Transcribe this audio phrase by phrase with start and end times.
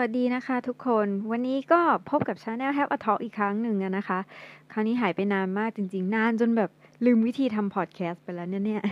[0.00, 4.18] สวัสดีนะคะทุกคนวันนี้ก็พบกับ channel Have a Talk อีกครั้งหนึ่งนะคะ
[4.72, 6.70] คราวนี้หายไปนานมากจริง ๆ นานจนแบบ
[7.04, 8.82] ลืมวิธีทำพอดแคสต์ไปแล้วเนี่ย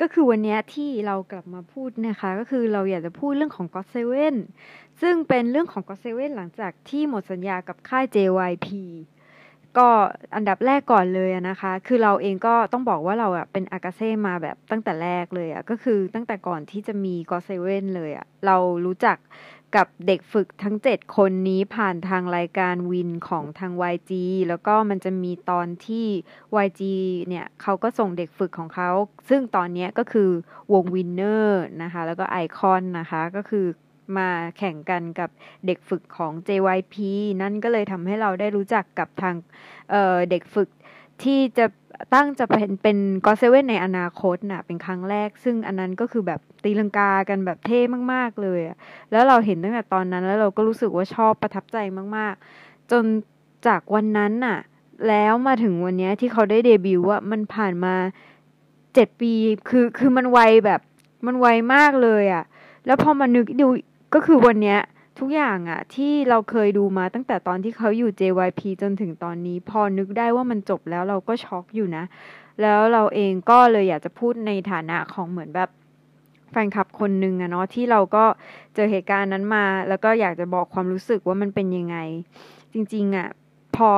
[0.00, 4.34] ก็คือวันนี้ที่เรากลับมาพูดนะคะ ก็คือเราอยากจะพูดเรื่องของ God Seven
[5.00, 8.68] ซึ่งเป็นเรื่องของ God Seven หลังจากที่หมดสัญญากับค่าย JYP
[9.78, 9.88] ก็
[10.34, 18.56] อันดับแรกก่อนเลยนะคะ คือเราเองก็ต้องบอกว่าเราอะเป็นอากาเซ่มาแบบตั้งแต่แรกเลยอะก็คือตั้งแต่ก่อนที่จะมี GOT7เลยอะเรา
[18.86, 19.16] รู้จัก
[19.76, 24.12] กับเด็กฝึกทั้ง 7 คนนี้ผ่านทางรายการ WIN ของทาง YG
[24.48, 26.06] แล้วก็มันจะมีตอนที่
[26.64, 26.82] YG
[27.28, 28.90] เนี่ยเขาก็ส่งเด็กฝึกของเขา
[29.28, 30.30] ซึ่งตอนนี้ก็คือ
[30.72, 33.66] วง WINNER นะคะ แล้วก็ iKON นะคะก็คือ
[34.18, 35.30] มาแข่งกันกับ
[35.66, 36.96] เด็กฝึกของ JYP
[37.42, 39.92] นั่นก็เลยทำให้เราได้รู้จักกับทาง
[40.30, 40.68] เด็กฝึก
[41.24, 41.66] ที่จะ
[42.14, 47.80] ตั้งจะเป็นเป็น GOT7 ในอนาคตน่ะเป็นครั้งแรก ซึ่งอันนั้นก็คือแบบตีลังกากันแบบเท่
[48.12, 48.76] มากๆเลยอะ
[49.10, 51.78] แล้วเราเห็นตั้งแต่ตอนนั้นแล้วเราก็รู้สึกว่าชอบประทับใจ
[52.16, 53.04] มากๆ จน
[53.66, 54.58] จากวันนั้นน่ะ
[55.08, 57.94] แล้วมาถึงวันนี้ที่เขาได้เดบิวต์ว่ามันผ่านมา
[58.94, 59.32] เจ็ดปี
[59.68, 60.80] คือคือมันไวแบบ
[61.26, 62.44] มันไวมากเลยอะ
[62.86, 63.66] แล้วพอมานึกดู
[64.14, 64.78] ก็คือวันเนี้ย
[65.20, 72.04] ทุกอย่างอะที่เราเคยดูมาตั้งแต่ตอนที่เขาอยู่ JYP จนถึงตอนนี้ พอนึกได้ว่ามันจบแล้วเราก็ช็อกอยู่นะ
[72.62, 75.70] แล้วเราเองก็เลยอยากจะพูดในฐานะของเหมือนแบบ
[76.50, 78.24] แฟนคลับคนหนึ่งอะเนาะที่เราก็
[78.74, 81.96] เจอเหตุการณ์นั้นมา แล้วก็อยากจะบอกความรู้สึกว่ามันเป็นยังไง
[82.72, 83.28] จริง ๆอะ
[83.88, 83.90] อ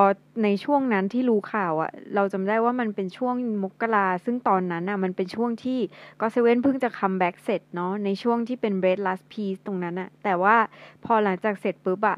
[0.43, 5.79] ในช่วงนั้นที่รู้ข่าวอะเราจำได้ว่ามันเป็นช่วงมกราซึ่งตอนนั้นอะมันเป็นช่วงที่
[6.21, 10.55] GOT7 เพิ่งจะ comeback เสร็จเนาะในช่วงที่เป็น Breath Last Piece ตรงนั้นอะแต่ว่า
[11.05, 12.17] พอหลังจากเสร็จปุ๊บอะ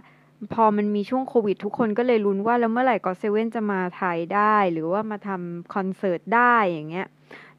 [0.53, 7.07] พอมันมีช่วงโควิดทุกคนก็เลยลุ้นว่าแล้วเมื่อไหร่ GOT7 จะมาไทยได้ หรือว่ามาทำคอนเสิร์ตได้อย่างเงี้ย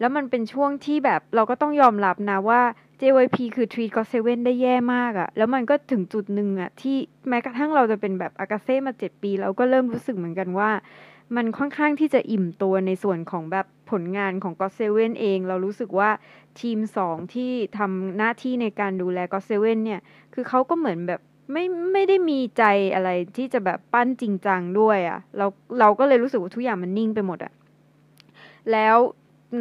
[0.01, 2.61] แล้วมันเป็นช่วงที่แบบเราก็ต้องยอมรับนะว่า
[3.01, 6.97] JYP คือ Treat God Seven ได้แย่มากอะแล้วมันก็ถึงจุดหนึ่งอะที่
[7.29, 10.71] แม้กระทั่งเราจะเป็นแบบอากาเซ่มาเจ็ดปี เราก็เริ่มรู้สึกเหมือนกันว่า
[11.37, 16.11] มันค่อนข้างที่จะอิ่มตัวในส่วนของแบบผลงานของ God Seven เอง เรารู้สึกว่า
[16.61, 20.01] ทีมสองที่ทำหน้าที่ในการดูแล God Seven เนี่ย
[20.35, 21.21] คือเขาก็เหมือนแบบ
[21.53, 25.47] ไม่ไม่ได้มีใจอะไรที่จะแบบปั้นจริงจังด้วยอะ่ะเรา
[25.81, 27.53] เราก็เลยรู้สึกว่าทุกอย่างมันนิ่งไปหมดอะ่ะ
[28.73, 28.97] แล้ว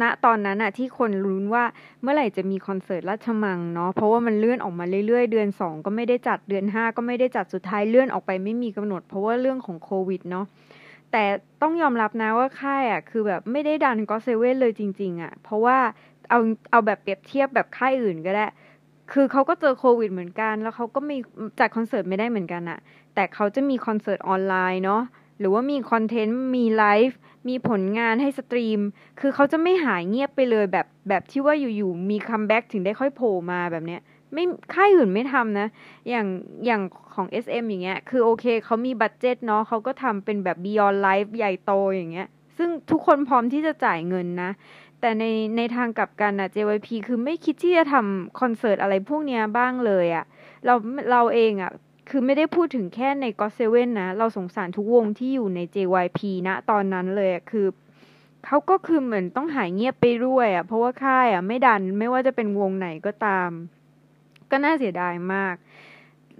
[0.00, 1.64] ณตอนนั้นอะที่คนรุ้นว่า
[2.02, 10.46] เมื่อไหร่จะมีคอนเสิร์ตราชมังเนาะเพราะว่ามันเลื่อนออกมาเรื่อยๆ เดือนสองก็ไม่ได้จัดเดือนห้าก็ไม่ได้จัดสุดท้ายเลื่อนออกไปไม่มีกำหนด เพราะว่าเรื่องของโควิดเนาะ
[11.12, 11.24] แต่
[11.62, 15.78] ต้องยอมรับนะว่าค่ายอะคือแบบไม่ได้ดันก็เซเว่นเลยจริง ๆอะเพราะว่า
[16.30, 16.38] เอา
[16.70, 18.46] เอาแบบเปรียบเทียบแบบค่ายอื่นก็ได้
[19.12, 21.16] คือเขาก็เจอโควิดเหมือนกัน แล้วเขาก็มี
[21.60, 22.78] จัดคอนเสิร์ตไม่ได้เหมือนกันอะ
[23.14, 25.02] แต่เขาจะมีคอนเสิร์ตออนไลน์เนาะ
[25.38, 28.80] หรือว่ามี content มีไลฟ์มีผลงานให้ stream
[29.20, 34.00] คือเขาจะไม่หายเงียบไปเลยแบบแบบที่ว่าอยู่ๆมี comeback ถึงได้ค่อยโผล่มาแบบเนี้ย
[34.34, 35.68] ไม่ค่ายอื่นไม่ทำนะ
[36.08, 36.26] อย่าง
[36.66, 36.82] อย่าง
[37.14, 44.50] ของ SM อย่างเงี้ย คือโอเคเขามี budget เนาะเขาก็ทำเป็นแบบ Beyond Live ใหญ่โตอย่างเงี้ย ซึ่งทุกคนพร้อมที่จะจ่ายเงินนะ
[45.00, 45.24] แต่ใน
[45.56, 50.24] ในทางกลับกันนะ JYP คือไม่คิดที่จะทำคอนเสิร์ตอะไรพวกเนี้ยบ้างเลยอะ
[50.66, 50.74] เรา
[51.10, 51.72] เราเองอะ
[52.08, 57.66] คือไม่ได้พูดถึงแค่ใน God Seven นะ เราสงสารทุกวงที่อยู่ใน JYP นะตอนนั้นเลยคือ
[58.46, 63.50] เขาก็คือเหมือนต้องหายเงียบไปด้วยอะ่ะ เพราะว่าค่ายอะ่ะไม่ดันไม่ว่าจะเป็นวงไหนก็ตาม
[64.50, 65.54] ก็น่าเสียดายมาก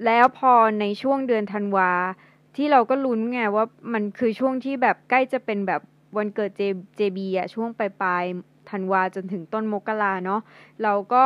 [0.05, 1.91] แล้วพอในช่วงเดือนธันวา
[2.57, 5.81] ที่เราก็ลุ้นไงว่ามันคือช่วงที่แบบใกล้จะเป็นแบบ
[6.17, 6.63] วันเกิด J
[6.99, 8.25] JB อะช่วงปลายปลาย
[8.71, 10.41] ธันวาจนถึงต้นมกราเนาะ
[10.83, 11.25] เราก็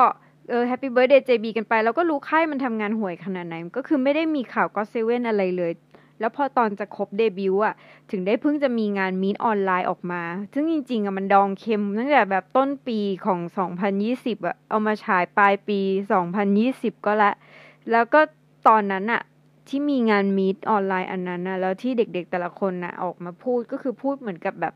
[0.51, 5.73] เออ happy birthday JB กันไป แล้วก็รู้ค่ายมันทำงานห่วยขนาดไหน ก็คือไม่ได้มีข่าว GOT7 อะไรเลย
[6.21, 7.75] แล้วพอตอนจะครบเดบิวต์อะ
[8.11, 10.23] ถึงได้เพิ่งจะมีงานมีดออนไลน์ออกมา
[10.55, 13.41] ซึ่งจริงๆอะมันดองเค็มตั้งแต่แบบต้นปีของ
[13.95, 15.79] 2020อะเอามาฉายปลายปี
[16.41, 17.33] 2020 ก็ละ
[17.91, 18.21] แล้วก็
[18.69, 19.23] ตอนนั้นอะ
[19.69, 24.75] ที่มีงานมีดออนไลน์อันนั้นนะแล้วที่เด็กๆแต่ละคนนะออกมาพูดก็คือพูดเหมือนกับแบบ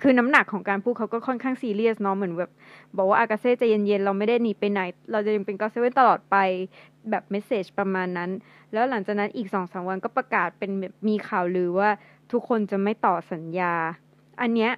[0.00, 2.50] คือน้ำหนักของการพูดเขาก็ค่อนข้างซีเรียสเนาะเหมือนแบบ
[2.96, 4.80] บอกว่าอากาเซ่ใจเย็นๆ เราไม่ได้หนีไปไหน
[5.12, 6.36] เราจะยังเป็นกาเซ่ตลอดไป
[7.10, 8.30] แบบ message ประมาณนั้น
[8.72, 11.90] แล้วหลังจากนั้นอีกสองสามวันก็ประกาศเป็นแบบมีข่าวลือว่า
[12.32, 13.74] ทุกคนจะไม่ต่อสัญญา
[14.40, 14.72] อันเนี้ย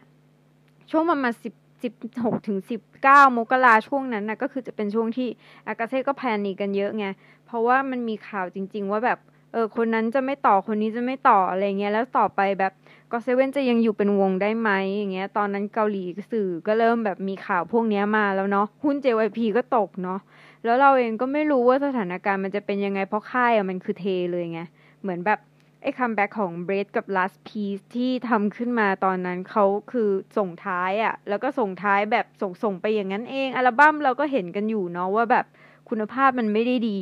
[0.91, 1.95] ช่วงประมาณสิบสิบ
[2.25, 5.29] หกถึงสิบเก้ามกราช่วงนั้นนะก็คือจะเป็นช่วงที่
[5.67, 7.07] อากาเซ่ก็ panic กันเยอะไง
[7.47, 9.19] เพราะว่ามันมีข่าวจริง ๆ ว่าแบบ
[9.53, 12.73] เออคนนั้นจะไม่ต่อคนนี้จะไม่ต่ออะไรเงี้ยแล้วต่อไปแบบ
[13.13, 20.21] GOT7จะยังอยู่เป็นวงได้ไหมอย่างเงี้ย ตอนนั้นเกาหลีสื่อก็เริ่มแบบมีข่าวพวกนี้มาแล้วเนาะหุ้น JYP ก็ตกเนาะ
[20.65, 24.61] แล้วเราเองก็ไม่รู้ว่าสถานการณ์มันจะเป็นยังไงเพราะค่ายอะมันคือเทเลยไง
[25.03, 25.39] เหมือนแบบ
[25.83, 35.47] ไอ้ comeback ของ Breath กับ Last Piece ที่ทำขึ้นมาตอนนั้นเขาคือส่งท้ายอะ่ะแล้วก็ส่งท้ายแบบส่งส่งไปอย่างนั้นเอง อัลบั้มเราก็เห็นกันอยู่เนาะว่าแบบ
[35.89, 37.01] คุณภาพมันไม่ได้ดี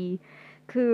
[0.72, 0.90] คือ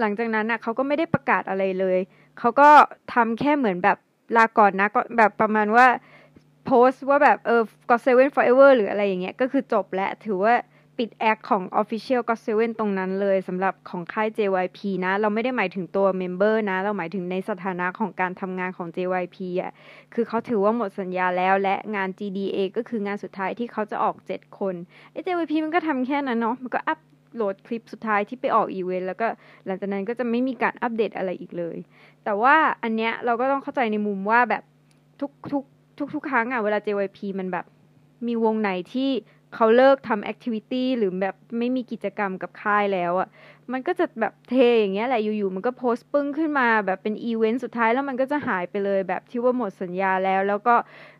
[0.00, 1.98] หลังจากนั้นน่ะเขาก็ไม่ได้ประกาศอะไรเลย
[2.38, 2.70] เขาก็
[3.14, 3.98] ทำแค่เหมือนแบบ
[4.36, 5.86] ลาก่อนนะก็แบบประมาณว่า
[6.66, 10.54] โพสต์ว่าแบบเออ God Seven Forever หรืออะไรอย่างเงี้ยก็คือจบแล้วถือว่า
[10.98, 19.72] ปิดแอคของ Official God Seven ตรงนั้นเลยสำหรับของค่าย JYP นะ เราไม่ได้หมายถึงตัวเมมเบอร์นะ เราหมายถึงในสถานะของการทำงานของ JYP อะ
[20.14, 24.74] คือเขาถือว่าหมดสัญญาแล้วและงาน GDA ก็คืองานสุดท้ายที่เขาจะออก 7 คน
[25.12, 26.98] ไอ้ JYP มันก็ทำแค่นั้นเนาะมันก็อัพ
[27.36, 29.26] โหลดคลิปสุดท้ายที่ไปออกอีเวนต์แล้วก็
[29.66, 31.76] หลังจากนั้นก็จะไม่มีการอัปเดตอะไรอีกเลย
[32.24, 34.62] แต่ว่าอันเนี้ยเราก็ต้องเข้าใจในมุมว่าแบบ
[35.20, 35.64] ทุกทุก
[35.98, 37.66] ทุกทุกครั้งอะเวลา JYP มันแบบ
[38.26, 39.10] มีวงไหนที่
[39.54, 43.28] เขาเลิกทำ activity หรือแบบไม่มีกิจกรรมกับค่ายแล้วอะ่ะ
[43.72, 50.74] มันก็จะแบบเทอย่างเงี้ยแหละอยู่ๆมันก็โพสต์ปึ้งขึ้นมาแบบเป็นอีเวนต์สุดท้ายแล้วมันก็จะหายไปเลยแบบที่ว่าหมดสัญญาแล้ว แล้วก็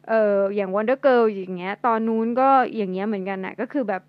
[0.08, 4.02] เอออย่าง Wonder Girl อย่างเงี้ยตอนนู้นก็อย่างเงี้ยเหมือนกันนะก็คือแบบ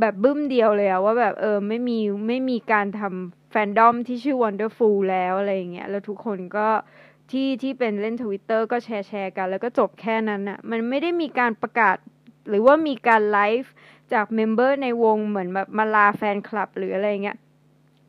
[0.00, 1.98] แบบบึ้มเดียวเลยอะว่าแบบเออไม่มี
[2.28, 6.68] ไม่มีการทำแฟนดอมที่ชื่อ Wonderful แล้วอะไรอย่างเงี้ยแล้วทุกคนก็
[7.30, 11.96] ที่ที่เป็นเล่นทวิตเตอร์ก็แชร์แชร์กัน แล้วก็จบแค่นั้นอะมันไม่ได้มีการประกาศ
[12.48, 13.72] หรือว่ามีการไลฟ์
[14.12, 17.36] จาก member ในวงเหมือนแบบมาลาแฟนคลับหรืออะไรเงี้ย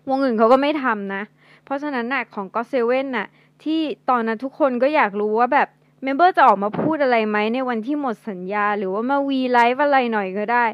[0.09, 1.23] วงอื่นเขาก็ไม่ทำนะ
[1.65, 3.27] เพราะฉะนั้นน่ะของ GOT7น่ะ
[3.63, 5.67] ที่ตอนนั้นทุกคนก็อยากรู้ว่าแบบ
[6.03, 10.65] member จะออกมาพูดอะไรไหมในวันที่หมดสัญญา หรือว่ามา V Live อะไรหน่อยก็ได้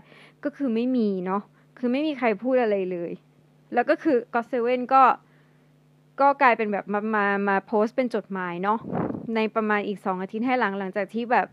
[0.44, 1.42] ก็คือไม่มีเนาะ
[1.78, 3.12] คือไม่มีใครพูดอะไรเลย
[3.74, 5.04] แล้วก็คือ GOT7ก็
[6.22, 8.80] ก็กลายเป็นแบบมามามาโพสต์เป็นจดหมายเนาะ
[9.36, 11.48] ในประมาณอีกสองอาทิตย์ให้หลังหลังจากที่แบบ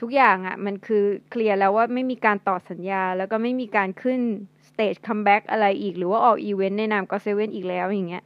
[0.00, 4.20] ทุกอย่างอะ่ะมันคือเคลียร์แล้วว่าไม่มีการต่อสัญญา แล้วก็ไม่มีการขึ้น
[4.68, 8.24] stage comeback อะไรอีก หรือว่าออกอีเวนต์ในนาม GOT7อีกแล้วอย่างเงี้ย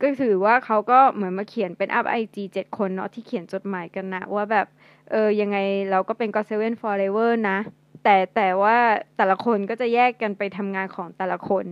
[0.00, 4.66] ก็ถือว่าเขาก็เหมือนมาเขียนเป็นอัพไอจีเจ็ดคนเนาะที่เขียนจดหมายกันนะว่าแบบ
[5.10, 5.56] เออยังไง
[5.90, 7.58] เราก็เป็น GOT7 forever นะ
[8.04, 8.76] แต่แต่ว่า
[9.16, 11.66] แต่ละคนก็จะแยกกันไปทำงานของแต่ละคน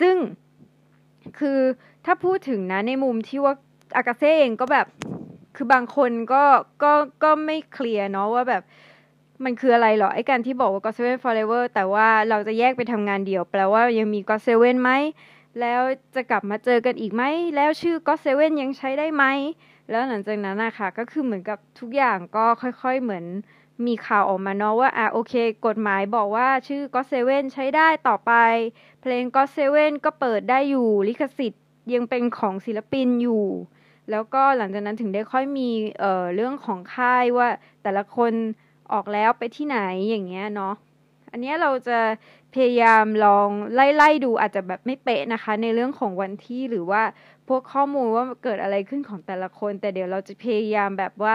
[0.00, 0.16] ซึ่ง
[1.38, 1.58] คือ
[2.04, 3.54] ถ้าพูดถึงนะในมุมที่ว่า
[3.96, 4.86] อากาเซ่เองก็แบบ
[5.56, 6.44] คือบางคนก็
[6.82, 6.92] ก็
[7.24, 8.62] ก็ไม่เคลียร์เนาะว่าแบบ
[9.44, 14.90] มันคืออะไรหรอไอ้การที่บอกว่า GOT7 forever แต่ว่าเราจะแยกไปทำงานเดี่ยว แปลว่ายังมี God Seven ไหม
[15.60, 15.80] แล้ว
[16.14, 17.22] จะกลับมาเจอกันอีกไหม
[17.56, 19.24] แล้วชื่อ God Seven ยังใช้ได้ไหม
[19.90, 23.24] แล้วหลังจากนั้นนะคะก็คือเหมือนกับทุกอย่างก็ค่อยๆเหมือน
[23.86, 25.34] มีข่าวออกมาเนาะว่าอะโอเค
[25.66, 28.32] กฎหมายบอกว่าชื่อ God Seven ใช้ได้ต่อไป
[29.00, 31.62] เพลง God Seven ก็เปิดได้อยู่ลิขสิทธิ์
[31.94, 33.46] ยังเป็นของศิลปินอยู่
[34.10, 37.48] แล้วก็หลังจากนั้นถึงได้ค่อยมีเอ่อเรื่องของค่ายว่า
[37.82, 38.32] แต่ละคน
[38.92, 39.78] ออกแล้วไปที่ไหน
[40.08, 40.74] อย่างเงี้ยเนาะ
[41.32, 41.98] อันนี้เราจะ
[42.54, 47.02] พยายามลองไล่ไล่ดูอาจจะแบบไม่เป๊ะนะคะ ในเรื่องของวันที่หรือว่า
[47.48, 51.34] พวกข้อมูลว่าเกิดอะไรขึ้นของแต่ละคน แต่เดี๋ยวเราจะพยายามแบบว่า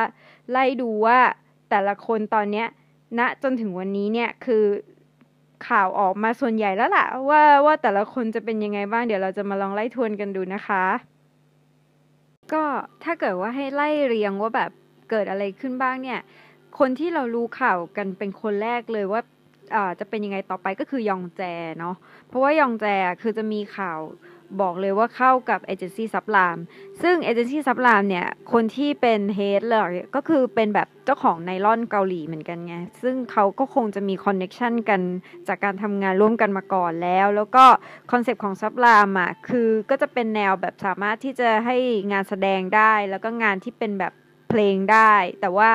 [0.51, 1.19] ไล่ดูว่า
[1.75, 2.67] แต่ละคนตอนเนี้ย
[3.19, 4.63] ณนะจนถึงวันนี้เนี่ยคือ
[5.67, 10.83] ข่าวออกมาส่วนใหญ่แล้วล่ะ ว่าว่าแต่ละคนจะเป็นยังไงบ้างเดี๋ยวเราจะมาลองไล่ทวนกันดูนะคะ
[12.53, 12.63] ก็
[13.03, 14.71] ถ้าเกิดว่าให้ไล่เรียงว่าแบบ
[15.09, 16.19] เกิดอะไรขึ้นบ้างเนี่ย
[16.79, 19.21] คนที่เรารู้ข่าวกันเป็นคนแรกเลยว่า
[19.99, 21.41] จะเป็นยังไงต่อไปก็คือยองแจ
[21.79, 21.95] เนาะ
[22.27, 22.85] เพราะว่ายองแจ
[23.21, 23.99] คือจะมีข่าว
[24.61, 26.57] บอกเลยว่าเข้ากับ agency Sublime
[27.01, 35.01] ซึ่ง agency Sublime เนี่ย คนที่เป็น head เลยก็คือเป็นแบบเจ้าของ NYLON เกาหลีเหมือนกันไง ซึ่งเขาก็คงจะมี connection กัน
[35.47, 37.65] จากการทำงานร่วมกันมาก่อนแล้ว แล้วก็
[38.11, 41.77] คอนเซปต์ของ Sublime อะ คือก็จะเป็นแนวแบบสามารถที่จะให้
[42.11, 44.13] งานแสดงได้ แล้วก็งานที่เป็นแบบ
[44.49, 45.71] เพลงได้ แต่ว่า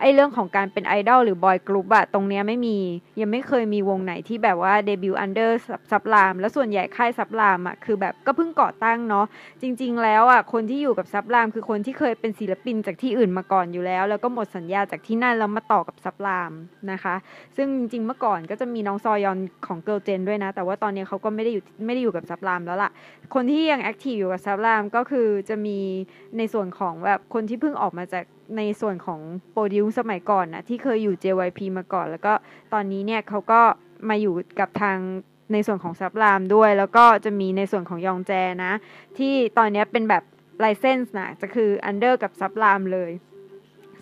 [0.00, 2.78] ไอเรื่องของการเป็นไอดอลหรือ boy group อะตรงเนี้ยไม่มี
[3.20, 9.26] ยังไม่เคยมีวงไหนที่แบบว่า debut under Sublime แล้วส่วนใหญ่ค่าย Sublime อะคือแบบก็เพิ่งก่อตั้งเนาะ
[9.62, 16.52] จริง ๆ แล้วอะคนที่อยู่กับ Sublime คือคนที่เคยเป็นศิลปินจากที่อื่นมาก่อนอยู่แล้ว แล้วก็หมดสัญญาจากที่นั่นแล้วมาต่อกับ Sublime
[16.92, 17.14] นะคะ
[17.56, 22.90] ซึ่งจริง ๆ เมื่อก่อนก็จะมีน้องซอยอนของ Girls' Gen ด้วยนะ แต่ว่าตอนนี้เขาก็ไม่ได้อยู่ไม่ได้อยู่กับ Sublime แล้วล่ะ
[23.34, 25.78] คนที่ยัง active อยู่กับ Sublime ก็คือจะมี
[26.38, 28.24] ในส่วนของแบบคนที่เพิ่งออกมาจาก
[28.56, 29.20] ในส่วนของ
[29.52, 32.32] โปรดิวสมัยก่อนนะที่เคยอยู่ JYP มาก่อน แล้วก็
[32.72, 33.60] ตอนนี้เนี่ยเขาก็
[34.08, 34.98] มาอยู่กับทาง
[35.52, 38.32] ในส่วนของ Sublime ด้วย แล้วก็จะมีในส่วนของยองแจ
[38.64, 38.72] นะ
[39.18, 40.24] ที่ตอนนี้เป็นแบบ
[40.60, 43.10] license นะจะคือ under กับ Sublime เลย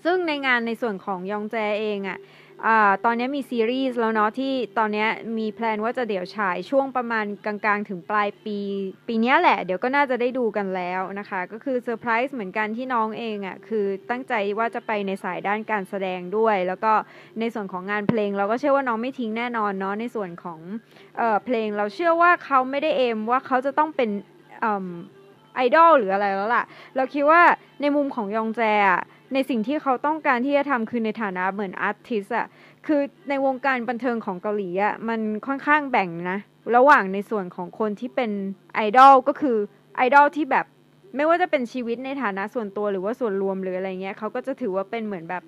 [0.05, 2.19] ซึ่งในงานในส่วนของยองแจเองอะ่ะ
[2.67, 2.69] อ
[3.05, 5.07] ตอนนี้มีซีรีส์แล้วเนาะที่ตอนนี้
[5.39, 8.59] มี plan ว่าจะเดี๋ยวฉายช่วงประมาณกลางๆ ถึงปลายปี
[9.09, 16.93] ปีนี้แหละ เดี๋ยวก็น่าจะได้ดูกันแล้วนะคะ ก็คือเซอร์ไพรส์เหมือนกันที่น้องเองอะ่ะคือตั้งใจว่าจะไปในสายด้านการแสดงด้วย แล้วก็
[17.41, 20.61] ในส่วนของงานเพลงเราก็เชื่อว่าน้องไม่ทิ้งแน่นอนเนาะในส่วนของ
[21.19, 24.11] เออเพลงเราเชื่อว่าเขาไม่ได้ aim ว่าเขาจะต้องเป็น
[25.55, 26.65] ไอดอลหรืออะไรแล้วล่ะ
[26.97, 27.43] เราคิดว่า
[27.81, 29.03] ในมุมของยองแจอะ
[29.35, 32.47] ในสิ่งที่เขาต้องการที่จะทำคือในฐานะเหมือน artist อะ
[32.87, 36.39] คือในวงการบันเทิงของเกาหลีอะมันค่อนข้างแบ่งนะ
[36.77, 38.31] ระหว่างในส่วนของคนที่เป็น
[38.75, 39.57] ไอดอลก็คือ
[39.97, 40.67] ไอดอลที่แบบ
[41.17, 45.43] ไม่ว่าจะเป็นชีวิตในฐานะส่วนตัวหรือว่าส่วนรวมหรืออะไรเงี้ยเขาก็จะถือว่าเป็นเหมือนแบบ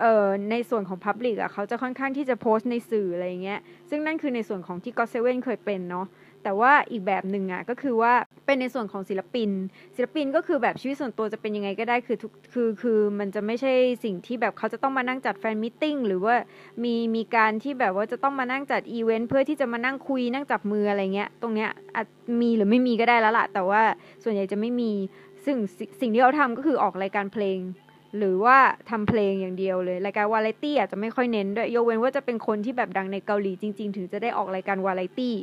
[0.00, 6.06] เอ่อในส่วนของ Public อะเขาจะค่อนข้างที่จะโพสต์ในสื่ออะไรเงี้ยซึ่งนั่นคือในส่วนของที่ God Seven เคยเป็นเนาะ
[6.44, 8.12] แต่ว่าอีกแบบหนึ่งอะก็คือว่า
[8.46, 9.50] เป็นในส่วนของศิลปิน
[9.96, 13.72] ศิลปินก็คือแบบชีวิตส่วนตัวจะเป็นยังไงก็ได้คือทุกคือคือมันจะไม่ใช่
[14.04, 16.34] สิ่งที่แบบเขาจะต้องมานั่งจัด fan meeting หรือว่า
[16.84, 22.06] มีมีการที่แบบว่าจะต้องมานั่งจัดอีเวนต์เพื่อที่จะมานั่งคุยนั่งจับมืออะไรเงี้ยตรงเนี้ยอาจ
[22.40, 23.82] มีหรือไม่มีก็ได้แล้วล่ะ แต่ว่า
[24.22, 24.92] ส่วนใหญ่จะไม่มี
[25.44, 25.56] ซึ่ง
[26.00, 27.60] สิ่งที่เขาทำก็คือออกรายการเพลง
[28.18, 28.58] หรือว่า
[28.90, 35.34] ทำเพลงอย่างเดียวเลย รายการวาไรตี้อาจจะไม่ค่อยเน้นด้วยยกเว้นว่าจะเป็นคนที่แบบดังในเกาหลีจริง ๆ ถึงจะได้ออกรายการวาไรตี้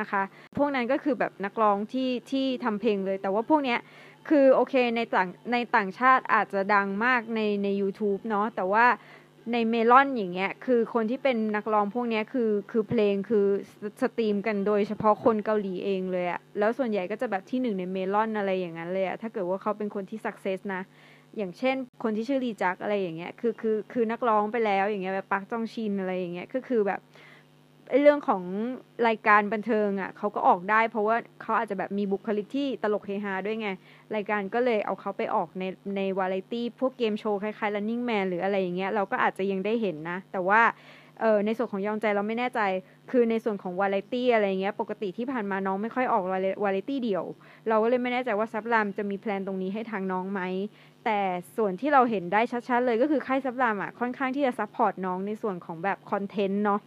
[0.00, 0.22] นะคะ
[0.58, 3.78] พวกนั้นก็คือแบบนักร้องที่ที่ทำเพลงเลย แต่ว่าพวกเนี้ย
[4.28, 8.86] คือโอเคในต่างในต่างชาติอาจจะดังมากในใน u t u b e เนาะแต่ว่า
[9.52, 13.46] ในเมลอนอย่างเงี้ยคือคนที่เป็นนักร้องพวกเนี้ยคือคือเพลงคือ
[14.02, 20.82] stream กันโดยเฉพาะคนเกาหลีเองเลยอะแล้วส่วนใหญ่ก็จะแบบที่หนึ่งในเมลอนอะไรอย่างนั้นเลยอะถ้าเกิดว่าเขาเป็นคนที่ success นะ
[21.36, 27.00] อย่างเช่น คนที่ชื่อรีจักอะไรอย่างเงี้ยคือคือคือนักร้องไปแล้วอย่างเงี้ยแบบปักจองชินอะไรอย่างเงี้ยก็คือแบบ
[28.00, 28.42] เรื่องของ
[29.08, 33.68] รายการบันเทิงอะ่ะเขาก็ออกได้ เพราะว่าเขาอาจจะแบบมีบุคลิกที่ตลกเฮฮาด้วยไง
[34.16, 35.64] รายการก็เลยเอาเขาไปออกใน
[35.96, 40.62] ในวาไรตี้พวกเกมโชว์คล้ายๆ running man หรืออะไรอย่างเงี้ยเราก็อาจจะยังได้เห็นนะ แต่ว่า
[41.20, 42.60] เออในส่วนของยองแจเราไม่แน่ใจ
[43.10, 46.22] คือในส่วนของวาไรตี้อะไรเงี้ย ปกติที่ผ่านมาน้องไม่ค่อยออก
[46.62, 47.24] วาไรตี้เดี่ยว
[47.68, 50.40] เราก็เลยไม่แน่ใจว่า Sublime จะมี plan ตรงนี้ให้ทางน้องไหม
[51.04, 51.18] แต่
[51.56, 56.80] ส่วนที่เราเห็นได้ชัดๆเลยก็คือค่าย Sublime อะค่อนข้างที่จะ support น้องในส่วนของแบบคอนเทนต์เนาะ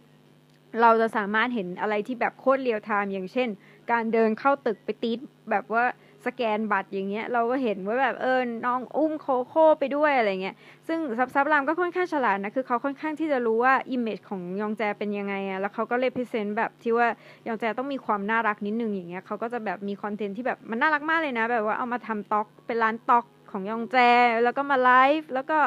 [0.82, 3.48] เราจะสามารถเห็นอะไรที่แบบโคตรเรียลไทม์อย่างเช่น
[3.90, 5.18] การเดินเข้าตึกไปติ๊ด
[5.50, 5.84] แบบว่า
[6.26, 10.56] สแกนบัตรอย่างเงี้ยเราก็เห็นว่าแบบเออน้องอุ้มโคโค่ไปด้วยอะไรเงี้ย
[10.88, 17.08] ซึ่งซับ Sublime ก็ค่อนข้างฉลาดนะคือเขาค่อนข้างที่จะรู้ว่า image ของยองแจเป็นยังไงอะแล้วเขาก็ represent แบบที่ว่า
[17.46, 23.96] ยองแจต้องมีความน่ารักนิดนึงอย่างเงี้ยเขาก็จะแบบมีคอนเทนต์ที่แบบมันน่ารักมากเลยนะ แบบว่าเอามาทำต็อกเป็นร้านต็อกของยองแจ
[24.44, 25.58] แล้วก็มาไลฟ์แล้วก็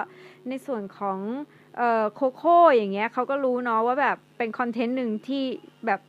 [0.50, 1.19] ในส่วนของ
[2.13, 5.43] โคโค่อย่างเงี้ยเขาก็รู้เนาะว่าแบบเป็นคอนเทนต์หนึ่งที่
[5.85, 5.99] แบบ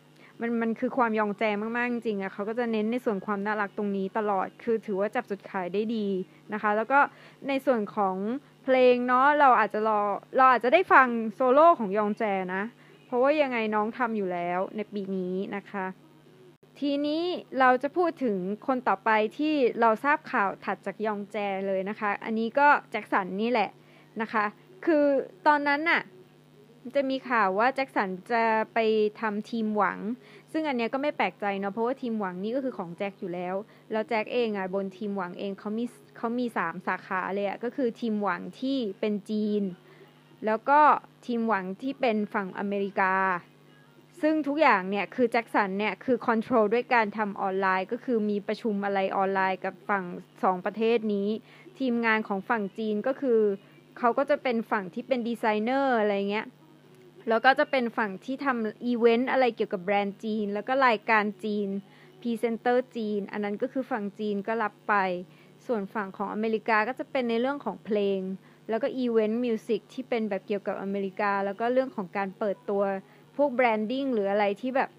[0.40, 1.42] มันมันคือความยองแจ
[1.76, 6.06] มากๆจริงอะเขาก็จะเน้นในส่วนความน่ารักตรงนี้ตลอดคือถือว่าจับจุดขายได้ดี
[6.52, 6.98] นะคะ แล้วก็
[7.48, 8.16] ในส่วนของ
[8.64, 10.00] เพลงเนาะเราอาจจะรอ
[10.36, 12.22] เราอาจจะได้ฟังโซโล่ของยองแจ
[12.54, 12.62] นะ
[13.06, 15.86] เพราะว่ายังไงน้องทำอยู่แล้วในปีนี้นะคะ
[16.80, 17.24] ทีนี้
[17.60, 23.70] เราจะพูดถึงคนต่อไปที่เราทราบข่าวถัดจากยองแจเลยนะคะ อันนี้ก็แจ็คสันนี่แหละ
[24.20, 24.44] นะคะ
[24.86, 25.06] คือ
[25.46, 26.02] ตอนนั้นน่ะ
[26.94, 28.78] จะมีข่าวว่าแจ็คสันจะไป
[29.20, 29.98] ทำทีมหวัง
[30.52, 33.54] ซึ่งอันเนี้ยก็ไม่แปลกใจเนาะเพราะว่าทีมหวังนี่ก็คือของแจ็คอยู่แล้ว
[33.92, 35.84] แล้วแจ็คเองอะบนทีมหวังเองเขามี
[36.16, 39.62] เขามีสามสาขาเลยอะก็คือทีมหวังที่เป็นจีน
[40.46, 40.80] แล้วก็
[41.26, 43.14] ทีมหวังที่เป็นฝั่งอเมริกา
[44.22, 50.04] ซึ่งทุกอย่างเนี่ยคือแจ็คสันเนี่ยคือคอนโทรลด้วยการทำออนไลน์ก็คือมีประชุมอะไรออนไลน์กับฝั่ง
[50.42, 51.28] สองประเทศนี้
[51.78, 53.40] ทีมงานของฝั่งจีนก็คือ
[53.98, 56.46] เขาก็จะเป็นฝั่งที่เป็นดีไซเนอร์อะไรเงี้ย
[57.28, 61.68] แล้วก็จะเป็นฝั่งที่ทำอีเวนต์อะไรเกี่ยวกับแบรนด์จีน แล้วก็รายการจีน
[62.20, 64.94] พรีเซนเตอร์จีน อันนั้นก็คือฝั่งจีนก็รับไป
[65.66, 68.20] ส่วนฝั่งของอเมริกาก็จะเป็นในเรื่องของเพลง
[68.68, 72.82] แล้วก็ event music ที่เป็นแบบเกี่ยวกับอเมริกา แล้วก็เรื่องของการเปิดตัว
[73.36, 74.90] พวก branding หรืออะไรที่แบบ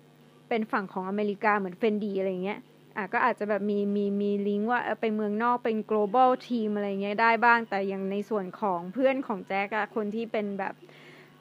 [0.50, 2.60] เป็นฝั่งของอเมริกาเหมือนเฟนดีอะไรเงี้ย
[2.98, 10.74] อะก็อาจจะแบบมีมีมีลิงก์ว่าไปเมืองนอกเป็น global team อะไรเงี้ยได้บ้าง แต่ยังในส่วนของเพื่อนของแจ็คอะคนที่เป็นแบบ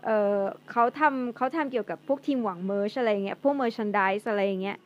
[0.05, 4.79] เออเขาทำเขาทำเกี่ยวกับพวกทีมหวัง merch อะไรเงี้ยพวก merchandise อะไรเงี้ย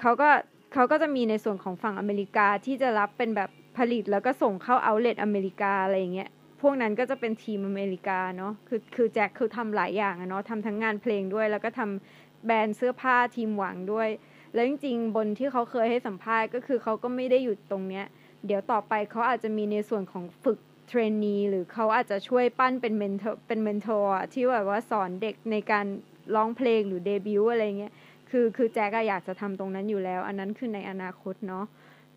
[0.00, 0.28] เขาก็
[0.72, 6.28] เขาก็จะมีในส่วนของฝั่งอเมริกาที่จะรับเป็นแบบผลิตแล้วก็ส่งเข้า outlet อเมริกาอะไรเงี้ย
[6.60, 14.08] พวกนั้นก็จะเป็นทีมอเมริกาเนาะคือคือแจ็คคือทำหลายอย่างอะเนาะทำทั้งงานเพลงด้วย แล้วก็ทำแบรนด์เสื้อผ้าทีมหวังด้วย
[14.54, 18.04] แล้วจริงๆ บนที่เขาเคยให้สัมภาษณ์ก็คือเขาก็ไม่ได้หยุดตรงเนี้ย
[18.46, 25.86] เดี๋ยวต่อไปเขาอาจจะมีในส่วนของฝึก trainee หรือเขาอาจจะช่วยปั้นเป็น mentor เป็น mentor ที่แบบว่าสอนเด็กในการ
[26.34, 27.92] ร้องเพลงหรือเดบิวต์อะไรเงี้ย
[28.30, 31.64] คือคือแจ็คอยากจะทำตรงนั้นอยู่แล้ว อันนั้นคือในอนาคตเนาะ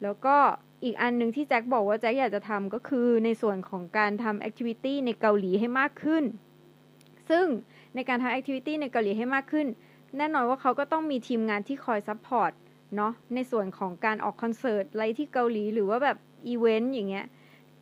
[0.04, 0.36] แล้วก็
[0.84, 6.24] อีกอันหนึ่งที่แจ็คบอกว่าแจ็คอยากจะทำก็คือในส่วนของการทำ activity ในเกาหลีให้มากขึ้น
[7.30, 7.46] ซึ่ง
[7.96, 9.68] ในการทำ activity ในเกาหลีให้มากขึ้น
[10.18, 12.52] แน่นอนว่าเขาก็ต้องมีทีมงานที่คอย support
[12.96, 16.18] เนาะในส่วนของการออกคอนเสิร์ตอะไรที่เกาหลีหรือว่าแบบ
[16.48, 17.26] อีเวนต์อย่างเงี้ย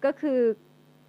[0.06, 0.40] ก็คือ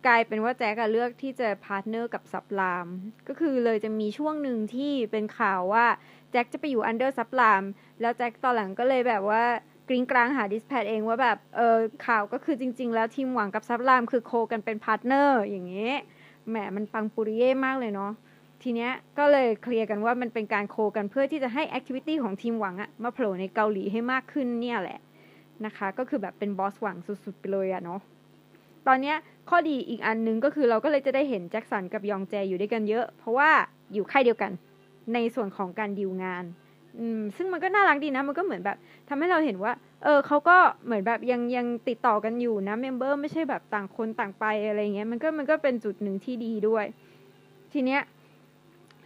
[0.06, 2.86] กลายเป็นว่าแจ็คเลือกที่จะ partner กับ Sublime
[3.28, 5.86] ก็คือเลยจะมีช่วงหนึ่งที่เป็นข่าวว่า
[6.30, 7.62] แจ็คจะไปอยู่ under Sublime
[8.00, 9.44] แล้วแจ็คตอนหลังก็เลยแบบว่า
[9.88, 15.96] กริ๊งกร๊างหา Dispatch เองว่าแบบเออข่าวก็คือจริง ๆ แล้วทีมหวังกับ Sublime คือ co กันเป็น partner อย่างเงี้ย
[16.48, 18.12] แหมมันปังปุริเย่มากเลยเนาะ
[18.64, 24.98] ทีเนี้ยก็เลยเคลียร์กันว่ามันเป็นการ co กันเพื่อที่จะให้ activity ของทีมหวังอะมาโผล่ในเกาหลีให้มากขึ้นเนี่ยแหละ
[25.66, 28.00] นะคะ ก็คือแบบเป็นบอสหวังสุดๆไปเลยอะเนาะ
[28.86, 29.16] ตอนเนี้ย
[29.48, 33.50] ข้อดีอีกอันนึงก็คือเราก็เลยจะได้เห็นแจ็คสันกับยองแจอยู่ด้วยกันเยอะ เพราะว่า
[33.92, 34.52] อยู่ค่ายเดียวกัน
[35.14, 36.44] ในส่วนของการดีลงาน
[36.98, 38.76] อืมซึ่งมันก็น่ารักดีนะ มันก็เหมือนแบบ
[39.08, 39.72] ทำให้เราเห็นว่า
[40.04, 46.84] เออเขาก็เหมือนแบบยังยังติดต่อกันอยู่นะ member ไม่ใช่แบบต่างคนต่างไปอะไรเงี้ยมันก็มันก็เป็นจุดหนึ่งที่ดีด้วย
[47.72, 48.00] ทีเนี้ย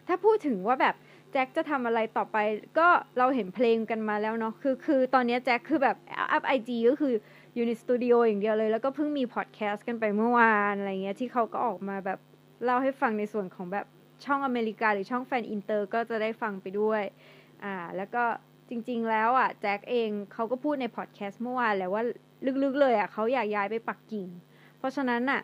[0.08, 0.94] ถ้าพูดถึงว่าแบบ
[1.32, 2.36] แจ็คจะทำอะไรต่อไป
[2.78, 2.88] ก็
[3.18, 5.96] เราเห็นเพลงกันมาแล้วเนาะคือคือตอนนี้แจ็คคือแบบ
[6.32, 7.14] อัพ IG ก็คือ
[7.54, 12.18] อยู่ในสตูดิโออย่างเดียวเลย แล้วก็เพิ่งมีพอดแคสต์กันไปเมื่อวานอะไรเงี้ยที่เขาก็ออกมาแบบ
[12.64, 13.86] เล่าให้ฟังในส่วนของแบบ
[14.24, 17.02] ช่องอเมริกา หรือช่องแฟนอินเตอร์ก็จะได้ฟังไปด้วย
[17.64, 18.24] อ่าแล้วก็
[18.68, 22.02] จริง ๆ แล้วอะแจ็คเองเขาก็พูดในพอดแคสต์เมื่อวานแหละว่า
[22.62, 24.28] ลึกๆเลยอะเขาอยากย้ายไปปักกิ่ง
[24.78, 25.40] เพราะฉะนั้นอะ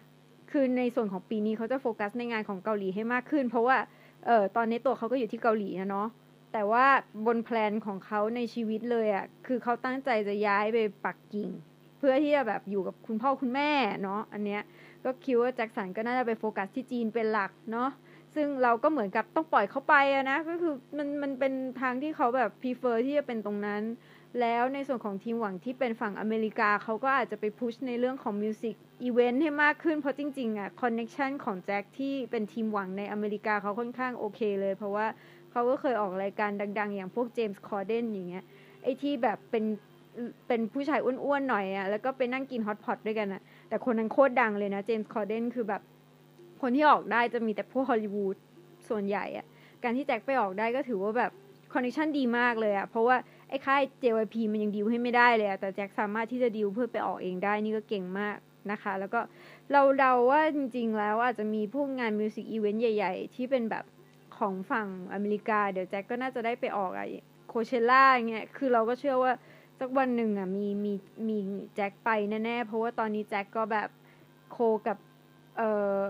[0.51, 3.77] คือในส่วนของปีนี้เขาจะโฟกัสในงานของเกาหลีให้มากขึ้น เพราะว่า
[4.27, 6.09] เออตอนนี้ตัวเขาก็อยู่ที่เกาหลีนะเนาะ
[6.53, 6.87] แต่ว่า
[7.27, 11.51] บนแพลนของเขาในชีวิตเลยอะ่ะคือเขาตั้งใจจะย้ายไปปักกิ่ง
[11.99, 13.71] เพื่อที่จะแบบอยู่กับคุณพ่อคุณแม่
[14.03, 14.63] เนาะอันเนี้ย
[15.05, 17.91] ก็คิดว่าแจ็คสันก็น่าจะไปโฟกัสที่จีนเป็นหลักเนาะ
[18.35, 23.83] ซึ่งเราก็เหมือนกับต้องปล่อยเขาไปอะนะก็คือมันมันเป็นทางที่เขาแบบพ r เฟอร์ที่จะเป็นตรงนั้น
[24.41, 35.07] แล้วในส่วนของทีมหวังที่เป็นฝั่งอเมริกาเขาก็อาจจะไป push ในเรื่องของ music event ให้มากขึ้นเพราะจริงๆอะ connection ของแจ็คที่เป็นทีมหวังในอเมริกาเขาค่อนข้างโอเคเลย เพราะว่า
[35.51, 38.45] เขาก็เคยออกรายการดัง ๆ อย่างพวกเจมส์คอร์เดนอย่างเงี้ย
[38.83, 39.65] ไอที่แบบเป็น
[40.49, 45.83] เป็นผู้ชายอ้วนๆหน่อยอะแล้วก็ไปนั่งกิน hot pot ด้วยกันอะแต่คนนั้นโคตรดังเลยนะเจมส์คอร์เดนคือแบบ
[46.61, 48.37] คนที่ออกได้จะมีแต่พวกฮอลลีวูด
[48.89, 49.47] ส่วนใหญ่อะ
[49.83, 51.33] การที่แจ็คไปออกได้ก็ถือว่าแบบ
[51.73, 53.17] connection ดีมากเลยอะเพราะว่า
[53.55, 58.37] ไอ้ค่าย JYP มันยังดีลให้ไม่ได้เลยอะแต่แจ็คสามารถที่จะดีลเพื่อไปออกเองได้นี่ก็เก่งมาก
[58.71, 59.21] นะคะ แล้วก็
[59.73, 63.85] เราเดาว่าจริงๆ แล้วอาจจะมีพวกงาน music event ใหญ่ ๆ ที่เป็นแบบ
[64.37, 67.07] ของฝั่งอเมริกา เดี๋ยวแจ็คก็น่าจะได้ไปออกอะ
[67.49, 69.33] Coachella เงี้ย คือเราก็เชื่อว่า
[69.81, 70.93] สักวันหนึ่งอะมีมี
[71.29, 71.39] มี
[71.75, 72.11] แจ็คไป
[72.45, 73.89] แน่ๆ เพราะว่าตอนนี้แจ็คก็แบบ
[74.53, 74.99] โคกับ
[75.57, 75.71] เอ่
[76.03, 76.05] อ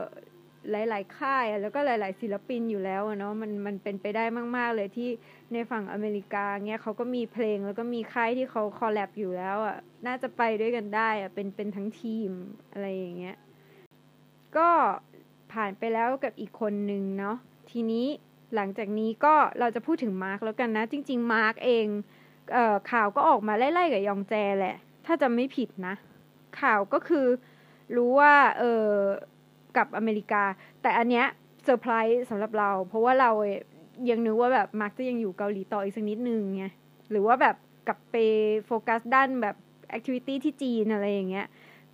[0.71, 4.25] หลาย ๆ ค่ายแล้วก็หลาย ๆ ศิลปินอยู่แล้วเนาะมันมันเป็นไปได้
[4.57, 5.09] มาก ๆ เลยที่
[5.53, 12.31] ในฝั่งอเมริกาเงี้ยเขาก็มีเพลงแล้วก็มีค่ายที่เขาคอลแลบอยู่แล้วอะน่าจะไปด้วยกันได้อะเป็นเป็นทั้งทีม
[12.73, 13.37] อะไรอย่างเงี้ย
[14.57, 14.69] ก็
[15.53, 17.37] ผ่านไปแล้วกับอีกคนนึงเนาะ
[17.71, 18.07] ทีนี้
[18.55, 21.87] หลังจากนี้ก็เราจะพูดถึงมาร์กแล้วกันนะ จริง ๆ มาร์กเอง
[22.53, 25.95] เอ่อข่าวก็ออกมาไล่ๆกับยองแจแหละ ถ้าจำไม่ผิดนะ
[26.61, 27.27] ข่าวก็คือ
[27.97, 28.89] รู้ว่าเออ
[29.77, 30.43] กลับอเมริกา
[30.83, 31.27] แต่อันเนี้ย
[31.65, 33.31] เซอร์ไพรส์สำหรับเรา เพราะว่าเรา
[34.11, 36.65] ยังนึกว่าแบบมาร์กจะยังอยู่เกาหลีต่ออีกสักนิดนึงไง
[37.11, 37.57] หรือว่าแบบ
[37.87, 38.17] กลับไป
[38.67, 39.57] โฟกัสด้านแบบ
[39.89, 41.47] activity ที่จีนอะไรอย่างเงี้ย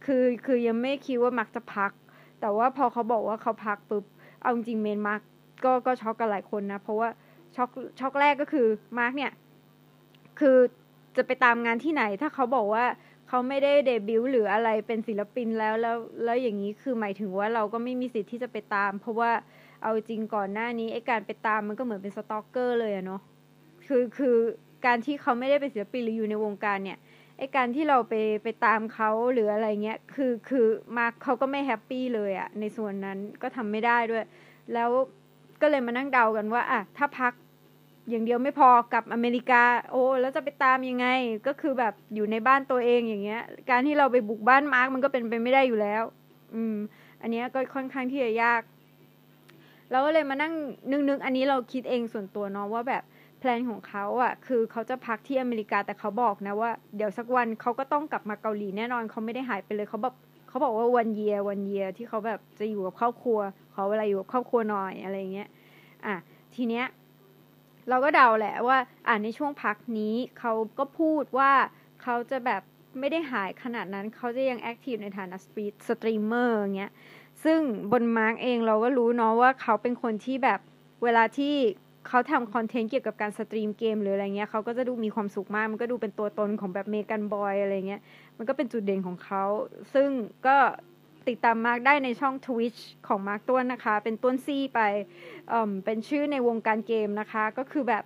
[0.04, 1.92] คือคือยังไม่คิดว่ามาร์กจะพัก
[2.40, 4.04] แต่ว่าพอเขาบอกว่าเขาพักปุ๊บ
[4.42, 5.22] เอาจริงเมนมาร์ก
[5.64, 7.08] ก็ก็ช็อกกันหลายคนนะ เพราะว่า
[7.56, 8.66] ช็อกช็อกแรกก็คือ
[8.98, 9.32] มาร์กเนี่ย
[10.40, 10.56] คือ
[11.16, 12.84] จะไปตามงานที่ไหน ถ้าเขาบอกว่า
[13.32, 19.30] เขาไม่ได้เดบิวต์หรืออะไรเป็นศิลปินแล้วแล้วแล้วอย่างนี้คือหมายถึงว่าเราก็ไม่มีสิทธิ์ที่จะไปตาม เพราะว่า
[19.82, 23.20] เอาจริงก่อนหน้านี้ไอ้การไปตามมันก็เหมือนเป็น stalker เลยอะเนาะ
[23.86, 24.36] คือคือ
[24.86, 26.98] การที่เขาไม่ได้เป็นศิลปินหรืออยู่ในวงการเนี่ย
[27.38, 30.66] ไอ้การที่เราไปไปตามเขาหรืออะไรเงี้ย คือคือ
[30.96, 34.24] มาร์กเขาก็ไม่ happy เลยอะในส่วนนั้นก็ทำไม่ได้ด้วย
[34.74, 34.90] แล้ว
[35.60, 37.32] ก็เลยมานั่งเดากันว่าอะถ้าพัก
[38.10, 41.06] อย่างเดียวไม่พอกับอเมริกา โอ้แล้วจะไปตามยังไง
[41.46, 46.02] ก็คือแบบอยู่ในบ้านตัวเองอย่างเงี้ย การที่เราไปบุกบ้านมาร์กมันก็เป็นไปไม่ได้อยู่แล้ว
[46.54, 46.76] อืม
[47.22, 48.62] อันนี้ก็ค่อนข้างที่จะยาก
[49.90, 50.52] เราก็เลยมานั่ง
[50.90, 53.02] นึกๆอันนี้เราคิดเองส่วนตัวเนาะว่าแบบ
[53.38, 60.14] แพลนของเขาอะ่ะ คือเขาจะพักที่อเมริกาแต่เขาบอกนะว่า เดี๋ยวสักวันเขาก็ต้องกลับมาเกาหลีแน่นอนเขาไม่ได้หายไปเลยเขาแบบ
[60.48, 63.38] เขาบอกว่าวันเยียวันเยียที่เขาแบบจะอยู่กับครอบครัว
[63.74, 65.48] ขอเวลาอยู่กับครอบครัวหน่อยอะไรเงี้ย
[66.06, 66.14] อะ
[66.54, 66.84] ทีเนี้ย
[67.90, 71.52] เราก็เดาแหละว่า อ่าในช่วงพักนี้เขาก็พูดว่า
[72.02, 72.62] เขาจะแบบ
[72.98, 75.36] ไม่ได้หายขนาดนั้นเขาจะยัง active ในฐานะ
[75.88, 76.92] สตรีมเมอร์อย่างเงี้ย
[77.44, 77.60] ซึ่ง
[77.92, 80.60] บนมาร์กเองเราก็รู้เนาะว่าเขาเป็นคนที่แบบ
[81.02, 81.54] เวลาที่
[82.08, 88.00] เขาทำ content เกี่ยวกับการ stream เกมหรืออะไรเงี้ยเขาก็จะดูมีความสุขมาก มันก็ดูเป็นตัวตนของแบบเมกัน boy อะไรเงี้ย
[88.38, 89.44] มันก็เป็นจุดเด่นของเขา
[89.94, 90.08] ซึ่ง
[90.46, 90.56] ก็
[91.28, 95.52] ติดตามมาร์กได้ในช่อง Twitch ของมาร์กต้วนนะคะ เป็นต้วนซี่ไป
[95.84, 98.04] เป็นชื่อในวงการเกมนะคะ ก็คือแบบ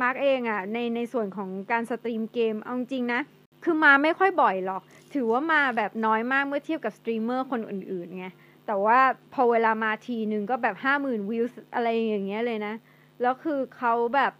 [0.00, 3.20] มาร์กเองอะ่ะในในส่วนของการ stream เกมเอาจริงนะ
[3.64, 4.82] คือมาไม่ค่อยบ่อยหรอก
[5.14, 8.26] ถือว่ามาแบบน้อยมากเมื่อเทียบกับสตรีมเมอร์คนอื่นๆไง
[8.66, 8.98] แต่ว่า
[9.34, 12.74] พอเวลามาทีนึงก็แบบห้าหมื่นวิวอะไรอย่างเงี้ยเลยนะ
[13.20, 14.32] แล้วคือเขาแบบ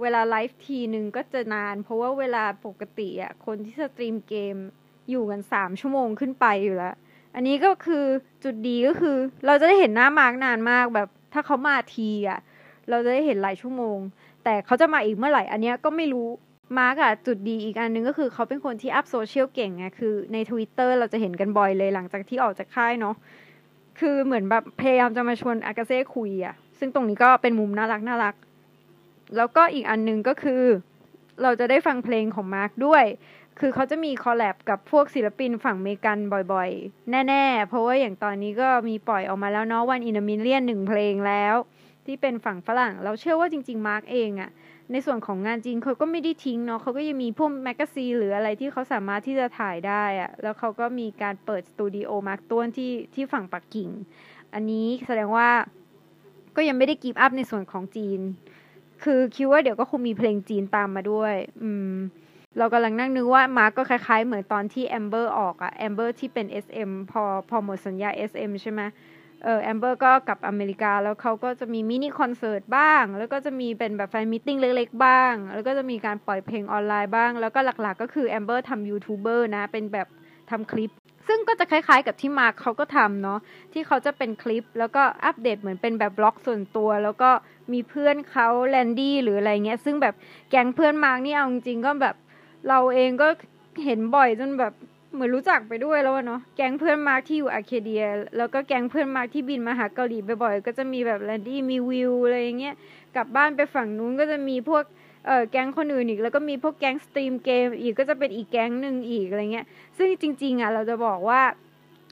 [0.00, 4.56] เวลาไลฟ์ทีนึงก็จะนาน เพราะว่าเวลาปกติอะคนที่ stream เกม
[5.10, 6.94] อยู่กันสามชั่วโมงขึ้นไปอยู่แล้ว
[7.34, 8.04] อันนี้ก็คือ
[8.44, 9.16] จุดดีก็คือ
[9.46, 12.40] เราจะได้เห็นหน้ามาร์กนานมากแบบ ถ้าเขามาทีอะ
[12.90, 13.98] เราจะได้เห็นหลายชั่วโมง
[14.44, 16.28] แต่เขาจะมาอีกเมื่อไหร่ อันนี้ก็ไม่รู้
[16.78, 23.14] มาร์กอะจุดดีอีกอันนึงก็คือเขาเป็นคนที่ up social เก่งไงคือใน Twitter เราจะเห็นกันบ่อยเลยหลังจากที่ออกจากค่ายเนาะ
[24.00, 28.34] คือเหมือนแบบพยายามจะมาชวนอากาเซ่คุยอะซึ่งตรงนี้ก็เป็นมุมน่ารักน่ารัก
[29.36, 30.62] แล้วก็อีกอันนึงก็คือ
[31.42, 33.04] เราจะได้ฟังเพลงของมาร์กด้วย
[33.58, 36.18] คือเขาจะมี collab กับพวกศิลปินฝั่งเมกัน
[36.52, 41.54] บ่อยๆ แน่ๆ เพราะว่าอย่างตอนนี้ก็มีปล่อยออกมาแล้วเนาะ One in a Million หนึ่งเพลงแล้ว
[42.06, 44.50] ที่เป็นฝั่งฝรั่ง เราเชื่อว่าจริงๆ มาร์กเองอะ
[44.92, 53.88] ในส่วนของงานจีนเขาก็ไม่ได้ทิ้งเนาะเขาก็ยังมีพวก magazine หรืออะไรที่เขาสามารถที่จะถ่ายได้อะแล้วเขาก็มีการเปิดสตูดิโอมาร์กต้วนที่ที่ฝั่งปักกิ่ง
[54.54, 55.48] อันนี้แสดงว่า
[56.56, 58.20] ก็ยังไม่ได้ give up ในส่วนของจีน
[59.04, 61.94] คือคิดว่าเดี๋ยวก็คงมีเพลงจีนตามมาด้วย อืม
[62.58, 68.80] เรากำลังนั่งนึกว่ามาร์กก็คล้ายๆ เหมือนตอนที่แอมเบอร์ออกอะแอมเบอร์ที่เป็น SM พอพอหมดสัญญา SM ใช่ไหม
[69.44, 80.08] เออแอมเบอร์ก็กลับอเมริกาแล้วเขาก็จะมีมินิคอนเสิร์ตบ้าง แล้วก็จะมีเป็นแบบ fan meeting เล็กๆบ้าง แล้วก็จะมีการปล่อยเพลงออนไลน์บ้าง แล้วก็หลักๆ ก็คือแอมเบอร์ทำยูทูบเบอร์นะ เป็นแบบ
[80.50, 80.90] ทำคลิป
[81.28, 83.38] ซึ่งก็จะคล้ายๆกับที่มาร์คเขาก็ทำเนาะ
[83.72, 87.30] ที่เขาจะเป็นคลิป แล้วก็อัปเดตเหมือนเป็นแบบ vlog ส่วนตัว แล้วก็
[87.72, 90.14] มีเพื่อนเขาแลนดี้หรืออะไรเงี้ยซึ่งแบบ
[90.50, 92.14] แก๊งเพื่อนมาร์กนี่เอาจริงก็แบบ
[92.68, 93.28] เราเองก็
[93.84, 94.72] เห็นบ่อยจนแบบ
[95.12, 98.04] เหมือนรู้จักไปด้วยแล้วเนาะแก๊งเพื่อนมาร์กที่อยู่ Arcadia
[98.36, 102.74] แล้วก็แก๊งเพื่อนมาร์กที่บินมาหาเกาหลีบ่อยๆ ก็จะมีแบบแลนดี้มีวิวอะไรอย่างเงี้ย
[103.16, 104.84] กลับบ้านไปฝั่งนู้นก็จะมีพวก
[105.26, 111.42] เออแก๊งคนอื่นอีก แล้วก็มีพวกแก๊ง stream เกมอีกก็จะเป็นอีกแก๊งหนึ่งอีกอะไรเงี้ยซึ่งจริง ๆอะเราจะบอกว่า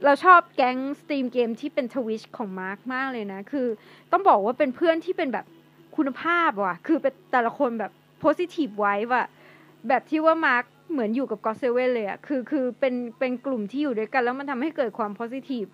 [0.04, 3.66] เราชอบแก๊ง stream เกมที่เป็น Twitch ของมาร์กมากเลยนะ คือ
[4.12, 5.44] ต้องบอกว่าเป็นเพื่อนที่เป็นแบบ
[5.96, 9.26] คุณภาพว่ะ คือเป็นแต่ละคนแบบ positive vibe ว่ะ
[9.88, 15.64] แบบที่ว่ามาร์กเหมือนอยู่กับ GOT7เลยอะคือคือเป็นเป็นกลุ่มที่อยู่ด้วยกันแล้วมันทำให้เกิดความ positive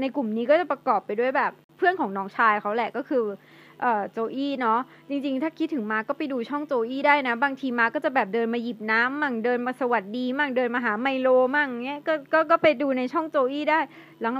[0.00, 3.24] ในกลุ่มนี้ก็จะประกอบไปด้วยแบบเพื่อนของน้องชายเขาแหละก็คือ
[4.12, 4.78] โจอี้เนาะ
[5.10, 13.80] จริงๆ ถ้าคิดถึงมาร์กก็ไปดูช่องโจอี้ได้นะ บางทีมาร์กก็จะแบบเดินมาหยิบน้ำมั่งเดินมาสวัสดีมั่งเดินมาหาไมโลมั่งเงี้ยก็ก็ก็ไปดูในช่องโจอี้ได้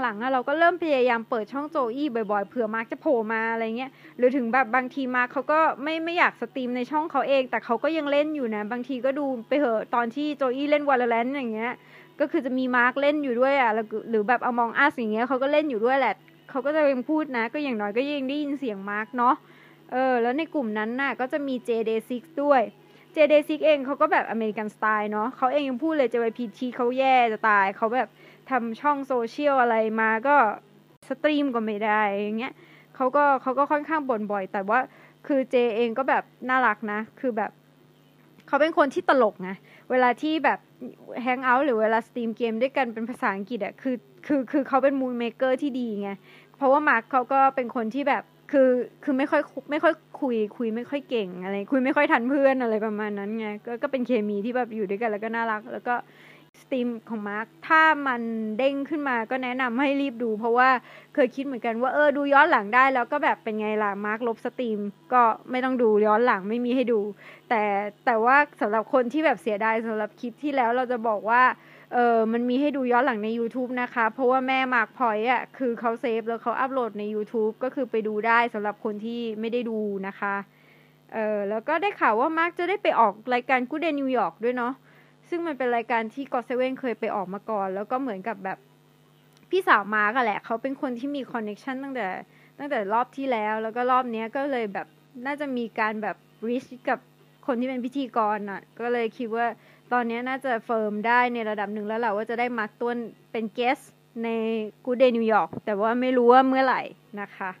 [0.01, 11.73] หลังๆอะเราก็เริ่มพยายามเปิดช่องโจอี้บ่อยๆเผื่อมาร์กจะโผล่มาอะไรเงี้ยหรือถึงแบบบางทีมาร์กเขาก็ไม่ไม่อยาก stream ในช่องเขาเอง แต่เขาก็ยังเล่นอยู่นะ บางทีก็ดูไปเหอะตอนที่โจอี้เล่น Valorant อย่างเงี้ย
[12.19, 13.71] ก็คือจะมีมาร์กเล่นอยู่ด้วยอะ
[14.09, 16.15] หรือแบบ Among Us อย่างเงี้ยเขาก็เล่นอยู่ด้วยแหละ
[16.51, 19.35] เขาก็จะยังพูดนะ ก็อย่างน้อยก็ยังได้ยินเสียงมาร์กเนาะ
[19.91, 22.11] เออแล้วในกลุ่มนั้นน่ะก็จะมี JD6
[22.43, 22.61] ด้วย
[23.15, 28.09] JD6 เองเขาก็แบบ American style เนาะเขาเองยังพูดเลย JYPT เขาแย่จะตายเขาแบบ
[28.49, 30.35] ทำช่องโซเชียลอะไรมาก็
[31.09, 32.53] stream ก็ไม่ได้อย่างเงี้ย
[32.95, 34.79] เขาก็เขาก็ค่อนข้างบ่นบ่อย แต่ว่า
[35.27, 37.51] คือ Jae เองก็แบบน่ารักนะ คือแบบ
[38.47, 39.49] เขาเป็นคนที่ตลกไง
[39.91, 40.59] เวลาที่แบบ
[41.21, 46.09] hang out หรือเวลา stream เกมด้วยกันเป็นภาษาอังกฤษอะคือคือคือเขาเป็น mood maker ที่ดีไง
[46.61, 48.69] เพราะว่ามาร์คเขาก็เป็นคนที่แบบคือ
[49.03, 55.95] คือไม่ค่อยไม่ค่อยคุย คุยไม่ค่อยเก่งอะไร คุยไม่ค่อยทันเพื่อนอะไรประมาณนั้นไงก็ก็เป็นเคมีที่แบบอยู่ด้วยกันแล้วก็น่ารัก แล้วก็
[56.61, 58.21] stream ของมาร์คถ้ามัน
[58.57, 60.69] เด้งขึ้นมาก็แนะนำให้รีบดู เพราะว่า
[61.13, 64.79] เคยคิดเหมือนกันว่าเออดูย้อนหลังได้แล้วก็แบบเป็นไงล่ะมาร์คลบ stream
[65.13, 66.99] ก็ไม่ต้องดูย้อนหลังไม่มีให้ดู
[67.49, 67.61] แต่
[68.05, 71.41] แต่ว่าสำหรับคนที่แบบเสียดายสำหรับคลิปที่แล้วเราจะบอกว่า
[71.93, 80.35] เออมันมีให้ดูย้อนหลังใน YouTube นะคะ เพราะว่าแม่มาร์กพอยต์อะคือเขา save แล้วเขาอัปโหลดใน YouTube ก็คือไปดูได้สำหรับคนที่ไม่ได้ดูนะคะ
[81.13, 84.73] เออแล้วก็ได้ข่าวว่ามาร์กจะได้ไปออกรายการ Good Day New York ด้วยเนาะ
[85.29, 88.57] ซึ่งมันเป็นรายการที่ GOT7เคยไปออกมาก่อน แล้วก็เหมือนกับแบบ
[89.49, 92.07] พี่สาวมาร์กแหละ เขาเป็นคนที่มี connection ตั้งแต่
[92.59, 94.87] ตั้งแต่รอบที่แล้ว แล้วก็รอบนี้ก็เลยแบบ
[95.25, 96.15] น่าจะมีการแบบ
[96.49, 96.99] reach กับ
[97.47, 99.45] คนที่เป็นพิธีกรอะ ก็เลยคิดว่า
[99.93, 102.97] ตอนนี้น่าจะ firm ได้ในระดับหนึ่งแล้วแหละว่าจะได้มาร์กต้วน
[103.31, 103.79] เป็น guest
[104.23, 104.27] ใน
[104.85, 106.81] Good Day New York แต่ว่าไม่รู้ว่าเมื่อไหร่
[107.21, 107.51] นะคะ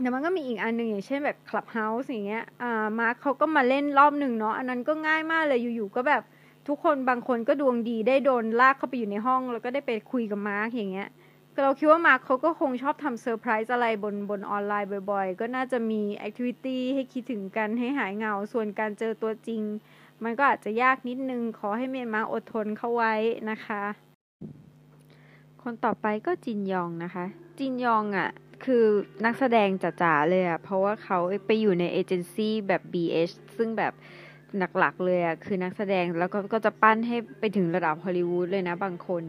[0.00, 6.22] แต่มันก็มีอีกอันหนึ่งอย่างเช่นแบบ Clubhouse อย่างเงี้ยอ่ามาร์คเขาก็มาเล่นรอบหนึ่งเนาะอันนั้นก็ง่ายมากเลยอยู่ๆก็แบบ
[6.68, 11.08] ทุกคนบางคนก็ดวงดีได้โดนลากเข้าไปอยู่ในห้อง แล้วก็ได้ไปคุยกับมาร์คอย่างเงี้ย
[11.62, 19.62] เราคิดว่ามาร์คเขาก็คงชอบทำเซอร์ไพรส์อะไรบนบนออนไลน์บ่อยๆ ก็น่าจะมี activity ให้คิดถึงกันให้หายเหงา ส่วนการเจอตัวจริง
[20.24, 23.14] มันก็อาจจะยากนิดนึง ขอให้เมนมาร์กอดทนเข้าไว้
[23.50, 23.82] นะคะ
[25.62, 27.24] คนต่อไปก็จินยองนะคะ
[27.58, 28.30] จินยองอะ่ะ
[28.64, 28.84] คือ
[29.24, 33.92] นักแสดงจ๋าๆเลยอะ่ะ เพราะว่าเขาไปอยู่ในเอเจนซี่แบบ BH ซึ่งแบบ
[34.58, 39.24] หลักๆ เลยอะ่ะคือนักแสดงแล้วก็ก็จะปั้นให้ไปถึงระดับฮอลลีวูดเลยนะบางคน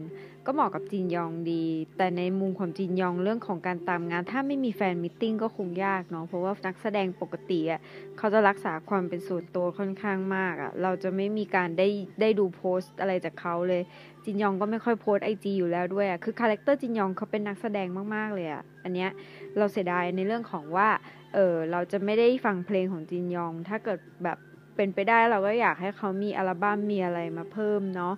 [0.46, 1.64] ก็เหมาะกับจินยองดี
[1.96, 7.80] แต่ในมุมของจินยองเรื่องของการตามงาน ถ้าไม่มี fan meeting ก็คงยากเนาะเพราะว่านักแสดงปกติอะ
[8.18, 11.88] เขาจะรักษาความเป็นส่วนตัวค่อนข้างมากอะเราจะไม่มีการได้
[12.20, 13.82] ได้ดูโพสต์อะไรจากเขาเลย
[14.24, 19.10] จินยองก็ไม่ค่อยโพส IG อยู่แล้วด้วยอะคือคาแรคเตอร์จินยองเขาเป็นนักแสดงมากๆเลยอะอันเนี้ย
[19.58, 20.88] เราเสียดายในเรื่องของว่า
[21.34, 24.38] เออเราจะไม่ได้ฟังเพลงของจินยอง ถ้าเกิดแบบ
[24.76, 28.14] เป็นไปได้เราก็อยากให้เขามีอัลบั้มมีอะไรมาเพิ่มเนาะ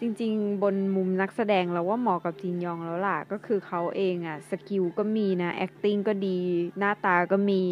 [0.00, 6.38] จริงๆ บนมุมนักแสดงเราว่าเหมาะกับจินยองแล้วล่ะ ก็คือเขาเองอะ skill ก็มีนะ acting ก็ดี
[6.78, 7.62] หน้าตาก็มี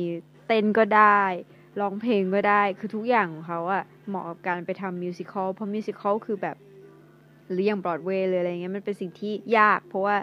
[0.47, 1.21] เต้นก็ได้
[1.81, 6.57] ร้องเพลงก็ได้ คือทุกอย่างของเขาอะเหมาะกับการไปทำมิวสิควลเพราะมิวสิควลคือแบบ
[7.53, 10.17] หรืออย่างบรอดเวย์เลยอะไรเงี้ยมันเป็นสิ่งที่ยาก เพราะว่า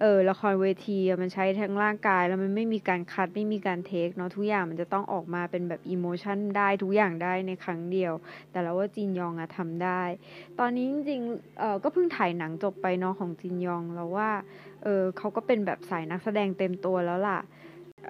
[0.00, 8.12] เออละครเวทีมันใช้ทั้งร่างกาย แล้วมันไม่มีการคัดไม่มีการเทคเนาะทุกอย่างมันจะต้องออกมาเป็นแบบอิโมชันได้ทุกอย่างได้ในครั้งเดียว
[8.50, 10.02] แต่เราว่าจินยองอะทำได้
[10.58, 14.30] ตอนนี้จริงๆเออก็เพิ่งถ่ายหนังจบไปเนาะของจินยองเราว่า
[14.84, 17.40] เออเขาก็เป็นแบบสายนักแสดงเต็มตัวแล้วล่ะ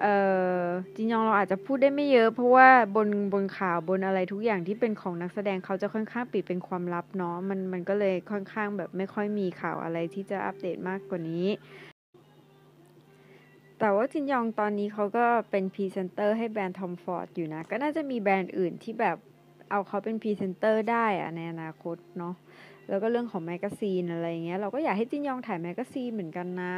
[0.01, 0.15] เอ่
[0.63, 11.47] อจินยองเราอาจจะพูดได้ไม่เยอะ เพราะว่าบนบนข่าวบนอะไรทุกอย่างที่เป็นของนักแสดงเขาจะค่อนข้างปิดเป็นความลับเนาะมันมันก็เลยค่อนข้างแบบไม่ค่อยมีข่าวอะไรที่จะอัปเดตมากกว่านี้
[13.79, 19.17] แต่ว่าจินยองตอนนี้เขาก็เป็นพรีเซนเตอร์ให้แบรนด์ Tom Ford อยู่นะ ก็น่าจะมีแบรนด์อื่นที่แบบ
[19.69, 22.35] เอาเขาเป็นพรีเซนเตอร์ได้อะในอนาคตเนาะ
[22.89, 26.75] แล้วก็เรื่องของ magazine อะไรเงี้ยเราก็อยากให้จินยองถ่าย magazine เหมือนกันนะ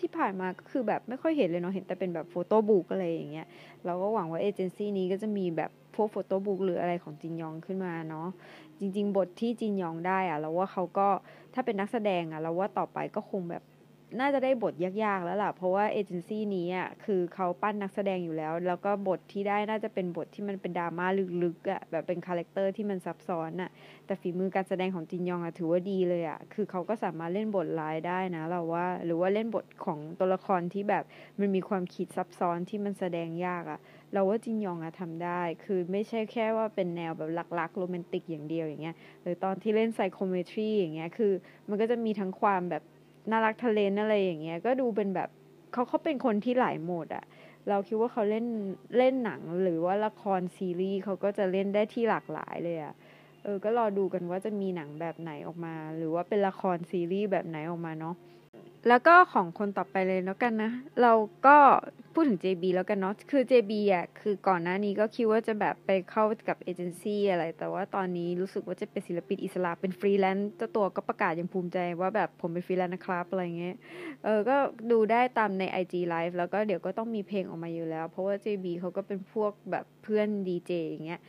[0.00, 3.46] ที่ผ่านมาก็คือแบบไม่ค่อยเห็นเลยเนาะเห็นแต่เป็นแบบ photobook อะไรอย่างเงี้ย
[3.84, 8.28] เราก็หวังว่าเอเจนซี่นี้ก็จะมีแบบพวก photobook หรืออะไรของจินยองขึ้นมาเนาะ
[8.78, 11.08] จริง ๆ บทที่จินยองได้อะเราว่าเขาก็
[11.54, 13.62] ถ้าเป็นนักแสดงอะเราว่าต่อไปก็คงแบบ
[14.18, 21.06] น่าจะได้บทยากๆแล้วล่ะ เพราะว่าเอเจนซี่นี้อะคือเขาปั้นนักแสดงอยู่แล้ว แล้วก็บทที่ได้น่าจะเป็นบทที่มันเป็นดราม่า
[21.42, 23.70] ลึกๆอะแบบเป็นคาแรคเตอร์ที่มันซับซ้อนอะ
[24.06, 31.04] แต่ฝีมือการแสดงของจินยองอะถือว่าดีเลยอะ คือเขาก็สามารถเล่นบทร้ายได้นะ เราว่า หรือว่าเล่นบทของตัวละครที่แบบ
[31.38, 33.78] มันมีความคิดซับซ้อนที่มันแสดงยากอะ
[34.12, 41.32] เราว่าจินยองอะทำได้ คือไม่ใช่แค่ว่าเป็นแนวแบบลักๆโรแมนติกอย่างเดียวอย่างเงี้ย หรือตอนที่เล่นไซโคเมทรีอย่างเงี้ย คือ
[41.68, 42.82] มันก็จะมีทั้งความแบบ
[43.30, 45.28] น่ารักทะเลนอะไรอย่างเงี้ย ก็ดูเป็นแบบ
[45.72, 47.24] เขาเขาเป็นคนที่หลายโหมดอะ
[47.68, 48.46] เราคิดว่าเขาเล่น
[48.98, 52.94] เล่นหนังหรือว่าละครซีรีส์เขาก็จะเล่นได้ที่หลากหลายเลยอะ
[53.44, 58.14] เออ ก็รอดูกันว่าจะมีหนังแบบไหนออกมา หรือว่าเป็นละครซีรีส์แบบไหนออกมาเนาะ
[58.88, 60.70] แล้วก็ของคนต่อไปเลยแล้วกันนะ
[61.02, 61.12] เรา
[61.46, 61.56] ก็
[62.14, 73.76] พูดถึง JB แล้วกันเนาะคือ JB อะคือก่อนหน้านี้ก็คิดว่าจะแบบไปเข้ากับเอเจนซี่อะไร แต่ว่าตอนนี้รู้สึกว่าจะเป็นศิลปินอิสระเป็นฟรีแลนซ์เจ้าตัวก็ประกาศอย่างภูมิใจว่าแบบผมเป็นฟรีแลนซ์นะครับอะไรเงี้ย
[74.24, 74.56] เออก็
[74.90, 81.20] ดูได้ตามใน IG Live แล้วก็เดี๋ยวก็ต้องมีเพลงออกมาอยู่แล้ว เพราะว่า JB เขาก็เป็นพวกแบบเพื่อนดีเจอย่างเงี้ย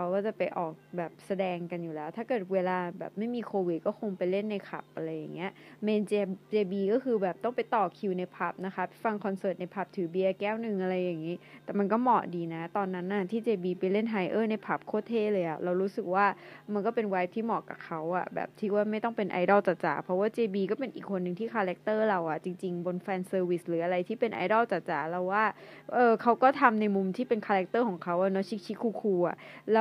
[0.00, 5.50] เขาก็จะไปออกแบบแสดงกันอยู่แล้ว ถ้าเกิดเวลาแบบไม่มีโควิดก็คงไปเล่นในผับอะไรอย่างเงี้ย
[5.84, 11.34] เมน JB ก็คือแบบต้องไปต่อคิวในผับนะคะฟังคอนเสิร์ตในผับถือเบียร์แก้วหนึ่งอะไรอย่างงี้
[11.64, 16.26] แต่มันก็เหมาะดีนะ ตอนนั้นน่ะที่ JB ไปเล่นไฮเออร์ในผับโคตรเท่เลยอะเรารู้สึกว่า
[16.72, 25.44] มันก็เป็นไวท์ที่เหมาะกับเขาอะแบบที่ว่าไม่ต้องเป็นไอดอลจ๋าๆเพราะว่า JB ก็เป็นอีกคนหนึ่งที่คาแรคเตอร์เราอะจริง ๆ บน fan service หรืออะไรที่เป็นไอดอลจ๋าๆเราว่า
[25.92, 29.36] เออเขาก็ทำในมุมที่เป็นคาแรคเตอร์ของเขาอะเนาะชิคๆ cool ๆอะ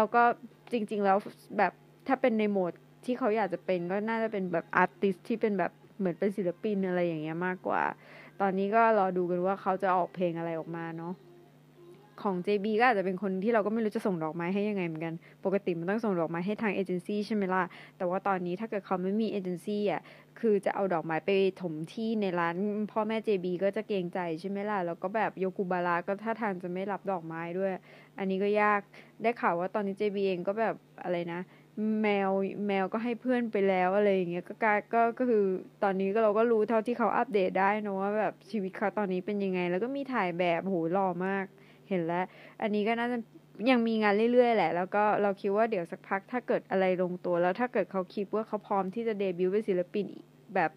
[0.07, 0.27] แล้วก็
[0.71, 1.17] จริง ๆ แล้ว
[1.57, 1.73] แบบ
[2.07, 2.73] ถ้าเป็นในโหมด
[3.05, 7.83] ที่เขาอยากจะเป็นก็น่าจะเป็นแบบอาร์ติสที่เป็นแบบเหมือนเป็นศิลปินอะไรอย่างเงี้ยมากกว่า
[8.41, 11.13] ตอนนี้ก็รอดูกันว่าเขาจะออกเพลงอะไรออกมาเนาะ
[12.23, 15.13] ของ JB ก็อาจจะเป็นคนที่เราก็ไม่รู้จะส่งดอกไม้ให้ยังไงเหมือนกัน
[15.45, 17.63] ปกติมันต้องส่งดอกไม้ให้ทางเอเจนซี่ใช่ไหมล่ะ
[17.97, 20.01] แต่ว่าตอนนี้ถ้าเกิดเขาไม่มีเอเจนซี่อะ
[20.39, 22.55] คือจะเอาดอกไม้ไปถมที่ในร้าน
[22.91, 27.71] พ่อแม่ JB ก็จะเกรงใจใช่ไหมล่ะ แล้วก็แบบโยกุบาระก็ถ้าทางจะไม่รับดอกไม้ด้วย
[28.17, 28.81] อันนี้ก็ยาก
[29.23, 31.41] ได้ข่าวว่าตอนนี้ JB เองก็แบบอะไรนะ
[32.01, 32.31] แมว
[32.67, 35.43] แมวก็ให้เพื่อนไปแล้วอะไรอย่างเงี้ยก็กก็ก็คือ
[35.83, 41.45] ตอนนี้ก็เราก็รู้เท่าที่เขาอัปเดตได้นะว่าแบบชีวิตเขาตอนนี้เป็นยังไง แล้วก็มีถ่ายแบบโหหล่อมาก
[41.89, 42.25] เห็นแล้ว
[42.61, 43.17] อันนี้ก็น่าจะ
[43.69, 50.05] ยังมีงานเรื่อยๆ แหละ แล้วก็เราคิดว่าเดี๋ยวสักพักถ้าเกิดอะไรลงตัว แล้วถ้าเกิดเขาคิดว่าเขาพร้อมที่จะเดบิวต์เป็นศิลปิน
[50.55, 50.71] แบบ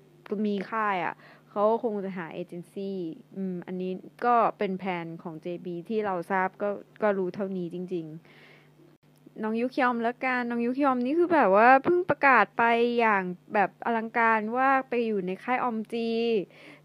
[0.47, 1.15] มีค่ายอะ่ะ
[1.51, 2.97] เขาคงจะหาเอเจนซี่
[3.37, 3.93] อืมอันนี้
[4.27, 6.71] ก็เป็นแผนของ JB ที่เราทราบก็
[7.03, 8.50] ก็รู้เท่านี้จริง ๆ
[9.43, 12.63] น้องยุคยอมแล้วกันน้องยุคยอมนี่คือแบบว่าเพิ่งประกาศไป
[12.99, 16.09] อย่างแบบอลังการว่าไปอยู่ในค่ายออมจี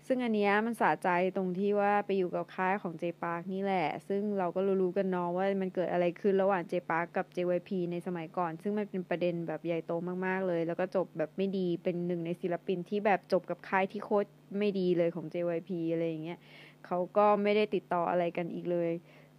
[0.08, 9.92] ซึ่งอันเนี้ยมันสะใจตรงที่ว่าไปอยู่กับค่ายของเจปาร์กนี่แหละ ซึ่งเราก็รู้ๆกันเนาะว่ามันเกิดอะไรขึ้นระหว่างเจปาร์กกับ JYP ในสมัยก่อน ซึ่งมันเป็นประเด็นแบบใหญ่โต
[10.26, 16.40] มากๆเลย แล้วก็จบแบบไม่ดีเป็นหนึ่งในศิลปินที่แบบจบกับค่ายที่โคตรไม่ดีเลยของ JYP อะไรอย่างเงี้ย
[16.86, 18.92] เขาก็ไม่ได้ติดต่ออะไรกันอีกเลย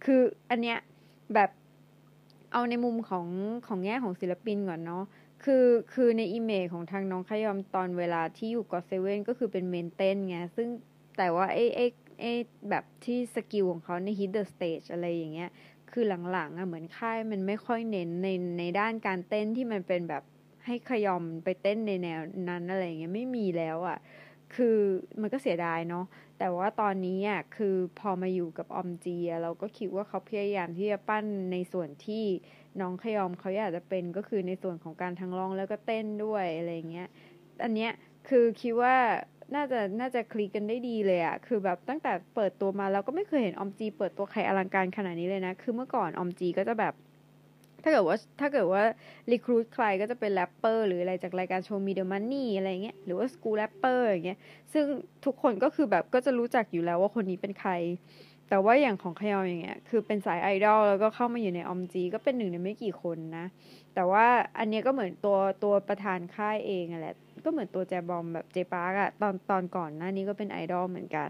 [0.03, 0.77] คืออันเนี้ย
[1.33, 1.49] แบบ
[2.51, 3.27] เอาในมุมของ
[3.67, 5.03] ของแง่ของศิลปินก่อนเนาะ
[5.43, 10.67] คือคือใน image ของทางน้องคยอมตอนเวลาที่อยู่ GOT7ก็คือเป็น main เต้นไงซึ่ง
[11.17, 11.85] แต่ว่าไอ้ไอ้
[12.21, 12.33] ไอ้
[12.69, 15.49] แบบที่ skill ของเขาใน Hit The Stage อะไรอย่างเงี้ย
[15.91, 18.27] คือหลังๆอะเหมือนค่ายมันไม่ค่อยเน้นใน
[18.59, 20.23] ในด้านการเต้นที่มันเป็นแบบ
[20.65, 23.97] ให้ขยอมไปเต้นในแนวนั้นอะไรเงี้ยไม่มีแล้วอะ
[24.55, 24.77] คือ
[25.21, 26.05] มันก็เสียดายเนาะ
[26.39, 32.23] แต่ว่าตอนนี้อะคือพอมาอยู่กับออมจีเราก็คิดว่าเขาพยายามที่จะปั้นในส่วนที่
[32.81, 37.07] น้องขยอมเขาอยากจะเป็นก็คือในส่วนของการทั้งร้องแล้วก็เต้นด้วยอะไรเงี้ย
[37.63, 37.91] อันเนี้ย
[38.29, 38.95] คือคิดว่า
[39.55, 46.93] น่าจะน่าจะคลิกกันได้ดีเลยอะคือแบบตั้งแต่เปิดตัวมาเราก็ไม่เคยเห็นออมจี เปิดตัวใครอลังการขนาดนี้เลยนะ คือเมื่อก่อนออมจีก็จะแบบ
[47.87, 48.83] ถ้าเกิดว่าถ้าเกิดว่า
[49.31, 54.39] recruit ใครก็จะเป็นแรปเปอร์หรืออะไรจากรายการ Show Me The Money อะไรเงี้ยหรือว่า School Rapper อย่างเงี้ย
[54.73, 54.85] ซึ่ง
[55.25, 57.71] ทุกคนก็คือแบบก็จะรู้จักอยู่แล้วว่าคนนี้เป็นใคร
[58.49, 63.45] แต่ว่าอย่างของคยอมย่างเงี้ยคือเป็นสายไอดอลแล้วก็เข้ามาอยู่ใน AOMG ก็เป็นหนึ่งในไม่กี่คนนะ
[63.95, 64.25] แต่ว่า
[64.57, 71.29] อันนี้ก็เหมือนตัวตัวประธานค่ายเองอะแหละก็เหมือนตัวแจบอมแบบ Jay Park อะตอนตอนก่อนหน้านี้ก็เป็นไอดอลเหมือนกัน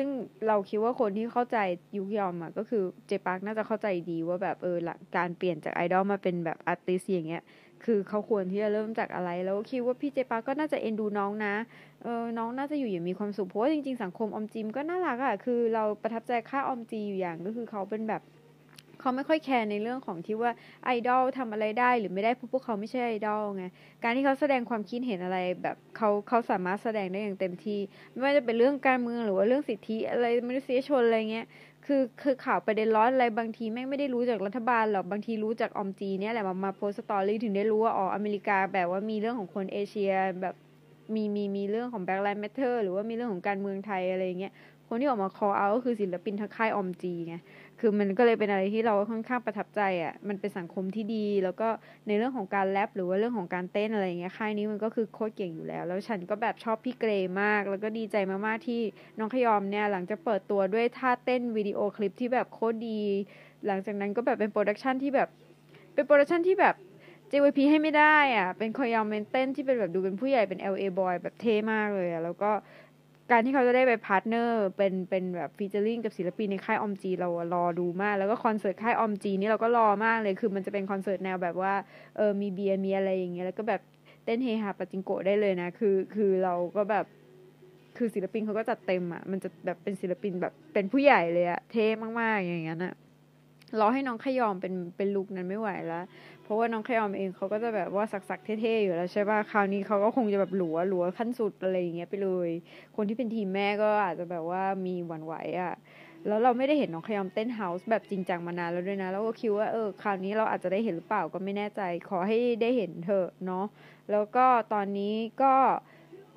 [0.00, 0.10] ซึ่ง
[0.46, 1.58] เราคิดว่าคนที่เข้าใจ
[1.96, 7.42] ยูคยอมอะก็คือ Jay Park น่าจะเข้าใจดีว่าแบบเออหลักการเปลี่ยนจากไอดอลมาเป็นแบบ artist อย่างเงี้ย
[7.84, 11.54] คือเขาควรที่จะเริ่มจากอะไร แล้วคิดว่าพี่ Jay Park ก็น่าจะเอ็นดูน้องนะ
[12.02, 18.22] เออน้องน่าจะอยู่อย่างมีความสุขเพราะว่าจริงๆสังคม AOMG ก็น่ารักอะคือเราประทับใจค่าย AOMG อยู่อย่างก็คือเขาเป็นแบบ
[19.00, 20.50] เขาไม่ค่อยแคร์ในเรื่องของที่ว่า
[20.84, 23.64] ไอดอลทำอะไรได้หรือไม่ได้เพราะพวกเขาไม่ใช่ไอดอลไง
[24.02, 27.78] การที่เขาแสดงความคิดเห็นอะไรแบบเขาเขาสามารถแสดงได้อย่างเต็มที่
[28.12, 31.46] ไม่ว่าจะเป็นเรื่องการเมืองหรือว่าเรื่องสิทธิอะไรมนุษยชนอะไรเงี้ย
[31.86, 40.54] คือคือข่าวประเด็นร้อนอะไรบางทีแม่งไม่ได้รู้จากรัฐบาลหรอกบางทีรู้จากออมจีเนี่ยแหละมามาโพสสตอรี่ถึงได้รู้ว่าอ๋ออเมริกาแบบว่ามีเรื่องของคนเอเชียแบบ
[41.14, 44.52] มีมีมีเรื่องของ Black Lives Matter หรือว่ามีเรื่องของการเมืองไทยอะไรเงี้ย
[44.88, 47.34] คนที่ออกมา call out ก็คือศิลปินทางค่ายออมจีไง
[47.80, 51.68] คือมันก็เลยเป็นอะไรที่เราค่อนข้างประทับใจอะ มันเป็นสังคมที่ดี แล้วก็
[52.06, 57.10] ในเรื่องของการแรปหรือว่าเรื่องของการเต้นอะไรเงี้ย ค่ายนี้มันก็คือโคตรเก่งอยู่แล้ว แล้วฉันก็แบบชอบพี่เกร
[57.42, 58.80] มาก แล้วก็ดีใจมากๆที่
[59.18, 63.00] น้องคยอมเนี่ยหลังจากเปิดตัวด้วยท่าเต้นวิดีโอคลิปที่แบบโคตรดี
[63.66, 65.28] หลังจากนั้นก็แบบเป็น production ที่แบบ
[65.94, 66.74] เป็น production ที่แบบ
[67.32, 72.50] JYP ให้ไม่ได้อะ เป็นคยอม main เต้นที่เป็นแบบดูเป็นผู้ใหญ่เป็น LA boy แบบเท่มากเลยอะ แล้วก็
[73.30, 81.74] การที่เขาจะได้ไป partner เป็นเป็นแบบ featuring กับศิลปินในค่าย AOMG เรารอดูมาก แล้วก็คอนเสิร์ตค่าย AOMG นี่เราก็รอมากเลยคือมันจะเป็นคอนเสิร์ตแนวแบบว่า
[82.16, 83.80] เออมีเบียร์มีอะไรอย่างเงี้ยแล้วก็แบบ
[84.24, 87.04] เต้นเฮฮาปาจิงโกะได้เลยนะ คือคือเราก็แบบ
[87.96, 91.86] คือศิลปินเขาก็จัดเต็มอะ มันจะแบบเป็นศิลปินแบบเป็นผู้ใหญ่เลยอะเท่
[92.20, 92.94] มากๆอย่างเงี้ยนะ
[93.80, 96.04] รอให้น้องขยอมเป็นเป็นลุกนั้นไม่ไหวแล้ว
[96.48, 102.50] เพราะว่าน้องขยอมเองเขาก็จะแบบว่าสักๆเท่ๆอยู่แล้วใช่ป่ะคราวนี้เขาก็คงจะแบบหลัวหลัวขั้นสุดอะไรอย่างเงี้ยไปเลย
[102.96, 105.74] คนที่เป็นทีมแม่ก็อาจจะแบบว่ามีหวั่นไหวอะ
[106.26, 113.66] แล้วเราไม่ได้เห็นน้องขยอมเต้นเฮาส์แบบจริงจังมานานแล้วด้วยนะ แล้วก็คิดว่าเออคราวนี้เราอาจจะได้เห็นหรือเปล่าก็ไม่แน่ใจ ขอให้ได้เห็นเถอะเนาะ
[114.10, 115.54] แล้วก็ตอนนี้ก็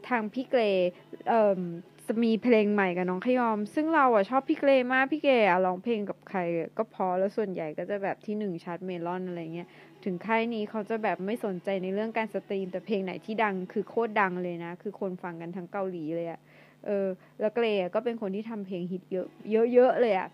[0.08, 0.62] ทางพี่ GRAY
[1.30, 1.62] เอ่อ
[2.08, 6.40] จะมีเพลงใหม่กับน้องคยอม ซึ่งเราอะชอบพี่ GRAY มากพี่ GRAY อะร้องเพลงกับใคร
[6.78, 9.68] ก็พอแล้วส่วนใหญ่ก็จะแบบที่หนึ่งชาร์ตเมลอนอะไรเงี้ย
[10.06, 16.40] ถึงค่ายนี้เขาจะแบบไม่สนใจในเรื่องการ stream แต่เพลงไหนที่ดังคือโคตรดังเลยนะ คือคนฟังกันทั้งเกาหลีเลยอะ
[16.86, 17.08] เออ
[17.40, 17.66] แล้ว GRAY
[17.96, 19.28] ก็เป็นคนที่ทำเพลงฮิตเยอะ
[19.74, 20.28] เยอะๆเลยอะ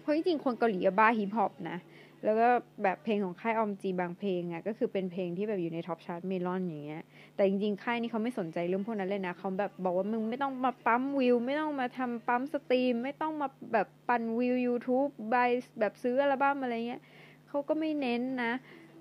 [0.00, 1.78] เพราะจริงๆคนเกาหลีบ้าฮิปฮอปนะ
[2.24, 2.48] แล้วก็
[2.82, 7.02] แบบเพลงของค่าย AOMG บางเพลงอะก็คือเป็นเพลงที่แบบอยู่ใน top chart Melon อย่างเงี้ย
[7.36, 17.02] แต่จริงๆ ค่ายนี้เขาไม่สนใจเรื่องพวกนั้นเลยนะเขาแบบบอกว่ามึงไม่ต้องมาปั๊มวิว ไม่ต้องมาทำปั๊ม stream ไม่ต้องมาแบบปั่นวิว YouTube buy แบบซื้ออัลบั้มอะไรเงี้ย
[17.48, 18.52] เขาก็ไม่เน้นนะ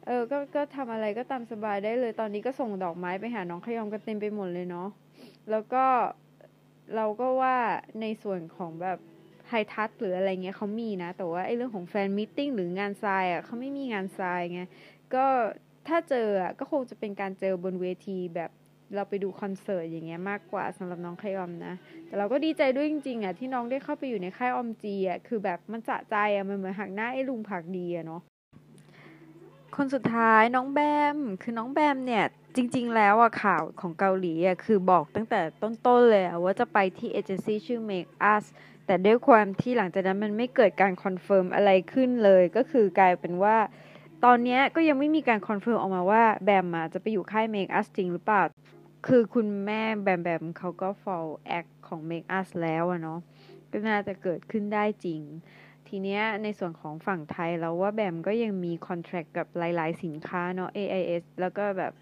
[0.06, 4.88] เออ ก็ ก็ทำอะไรก็ตามสบายได้เลย ตอนนี้ก็ส่งดอกไม้ไปหาน้องคยอมกันเต็มไปหมดเลยเนาะ
[5.52, 5.86] แล้วก็
[6.96, 7.58] เราก็ว่า
[8.02, 8.98] ในส่วนของแบบ
[9.50, 14.62] high touch หรืออะไรเงี้ยเขามีนะ แต่ว่าไอ้เรื่องของ fan meeting หรืองานทรายอะเขาไม่มีงานทรายไง
[15.14, 15.26] ก็
[15.88, 18.52] ถ้าเจออะก็คงจะเป็นการเจอบนเวทีแบบ
[18.96, 21.74] เราไปดูคอนเสิร์ตอย่างเงี้ยมากกว่าสำหรับน้องยูคยอมนะ
[22.08, 28.22] แต่เราก็ดีใจด้วยจริงๆอะที่น้องได้เข้าไปอยู่ในค่าย AOMG อะคือแบบมันสะใจอะมันเหมือนหักหน้าไอ้ลุงผักดีอะเนาะ
[29.78, 30.80] คนสุดท้ายน้องแบ
[31.16, 38.44] ม คือน้องแบมเนี่ยจริง ๆ แล้วอะข่าวของเกาหลีอะคือบอกตั้งแต่ต้น ๆ เลยว่าจะไปที่เอเจนซี่ชื่อ Make Us
[38.86, 43.58] แต่ด้วยความที่หลังจากนั้นมันไม่เกิดการคอนเฟิร์มอะไรขึ้นเลย ก็คือกลายเป็นว่า
[44.26, 48.44] ตอนนี้ก็ยังไม่มีการคอนเฟิร์มออกมาว่าแบมจะไปอยู่ค่าย Make Us จริงหรือเปล่า
[49.08, 53.20] คือคุณแม่แบมแบมเขาก็ follow act ของ Make Us แล้วอะเนาะ
[53.72, 55.22] ก็น่าจะเกิดขึ้นได้จริง
[55.96, 61.94] ทีเนี้ยในส่วนของฝั่งไทยเราว่าแบมก็ยังมี contract กับหลาย ๆ สินค้าเนาะ AIS แล้วก็แบบ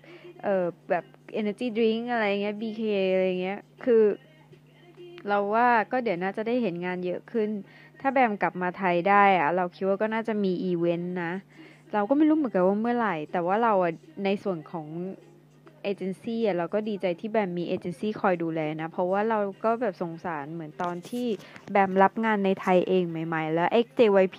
[0.44, 1.06] เออแบบ
[1.40, 2.84] Energy Drink อะไรเงี้ย BK
[3.14, 4.04] อะไรเงี้ย คือ
[5.28, 7.50] เราว่าก็เดี๋ยวน่าจะได้เห็นงานเยอะขึ้น
[8.02, 11.34] ถ้าแบมกลับมาไทยได้อะเราคิดว่าก็น่าจะมีอีเวนต์นะ
[11.94, 13.94] เราก็ไม่รู้เหมือนกันว่าเมื่อไหร่ แต่ว่าเราอะ
[14.26, 14.86] ในส่วนของ
[15.84, 21.28] เอเจนซี่อะเราก็ดีใจที่แบมมีเอเจนซี่คอยดูแลนะ เพราะว่าเราก็แบบสงสารเหมือนตอนที่
[21.72, 24.38] แบมรับงานในไทยเองใหม่ ๆ แล้ว ex JYP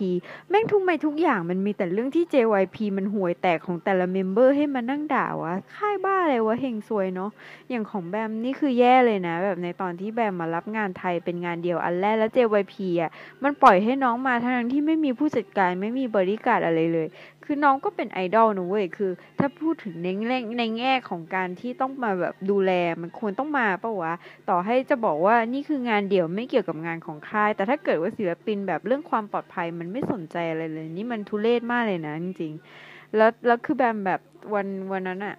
[0.48, 7.30] แม่งทุกไม่ทุกอย่างมันมีแต่เรื่องที่ JYP มันห่วยแตกของแต่ละ member ให้มานั่งด่าวะค่ายบ้าเลยวะเฮงซวยเนาะ
[7.70, 13.10] อย่างของแบมนี่คือแย่เลยนะ แบบในตอนที่แบมมารับงานไทยเป็นงานเดียวอันแรกแล้ว JYP อะ
[13.42, 17.08] มันปล่อยให้น้องมาทั้งที่ไม่มีผู้จัดการไม่มีบริการอะไรเลย
[17.44, 22.72] คือน้องก็เป็นไอดอลนะเว้ยคือ ถ้าพูดถึงในแง่ในแง่ของการที่ต้องมาแบบดูแล
[23.02, 24.12] มันควรต้องมาปะวะ
[24.48, 34.20] ต่อให้จะบอกว่านี่คืองานเดี่ยวไม่เกี่ยวกับงานของค่าย แต่ถ้าเกิดว่าศิลปินแบบเรื่องความปลอดภัยมันไม่สนใจอะไรเลย นี่มันทุเรศมากเลยนะจริงๆ แล้วแล้วคือแบบแบบ
[34.54, 35.36] วันวันนั้นอะ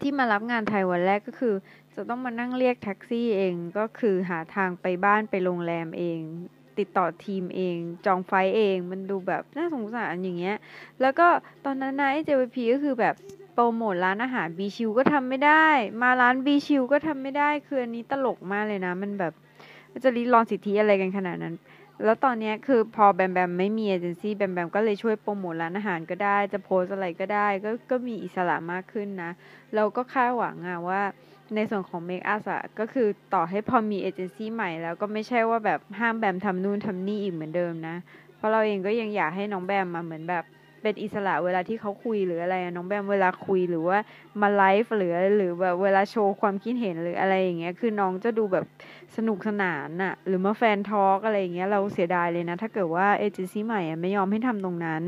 [0.00, 1.54] ที่มารับงานไทยวันแรกก็คือ
[1.94, 6.20] จะต้องมานั่งเรียกแท็กซี่เองก็คือหาทางไปบ้านไปโรงแรมเอง
[6.78, 10.56] ติดต่อทีมเอง จองไฟเองมันดูแบบน่าสงสารอย่างเงี้ย
[11.00, 11.26] แล้วก็
[11.64, 13.14] ตอนนั้นนะไอ้ JYP ก็คือแบบ
[13.54, 15.66] โปรโมทร้านอาหารบีชิวก็ทำไม่ได้
[16.02, 19.32] มาร้านบีชิวก็ทำไม่ได้ คืออันนี้ตลกมากเลยนะ มันแบบ
[20.04, 21.54] จะรีรอนสิทธิอะไรกันขนาดนั้น
[22.04, 29.30] แล้วตอนนี้คือพอแบมแบมไม่มีเอเจนซี่แบมแบมก็เลยช่วยโปรโมทร้านอาหารก็ได้ จะโพสอะไรก็ได้ ก็ก็มีอิสระมากขึ้นนะ
[29.74, 31.02] เราก็คาดหวังอะว่า
[31.56, 37.96] ในส่วนของ Make Us อะก็คือต่อให้พอมีเอเจนซี่ใหม่แล้วก็ไม่ใช่ว่าแบบห้ามแบมทำนู่นทำนี่อีกเหมือนเดิมนะ
[38.36, 40.44] เพราะเราเองก็ยังอยากให้น้องแบมมาเหมือนแบบ
[40.82, 43.98] เป็นอิสระเวลาที่เขาคุยหรืออะไรน้องแบมเวลาคุยหรือว่า
[44.40, 48.64] มาไลฟ์หรือหรือแบบเวลาโชว์ความคิดเห็นหรืออะไรอย่างเงี้ยคือน้องจะดูแบบ
[49.16, 55.02] สนุกสนานอะหรือมา fan talk อะไรอย่างเงี้ยเราเสียดายเลยนะ ถ้าเกิดว่าเอเจนซี่ใหม่ไม่ยอมให้ทำตรงนั้น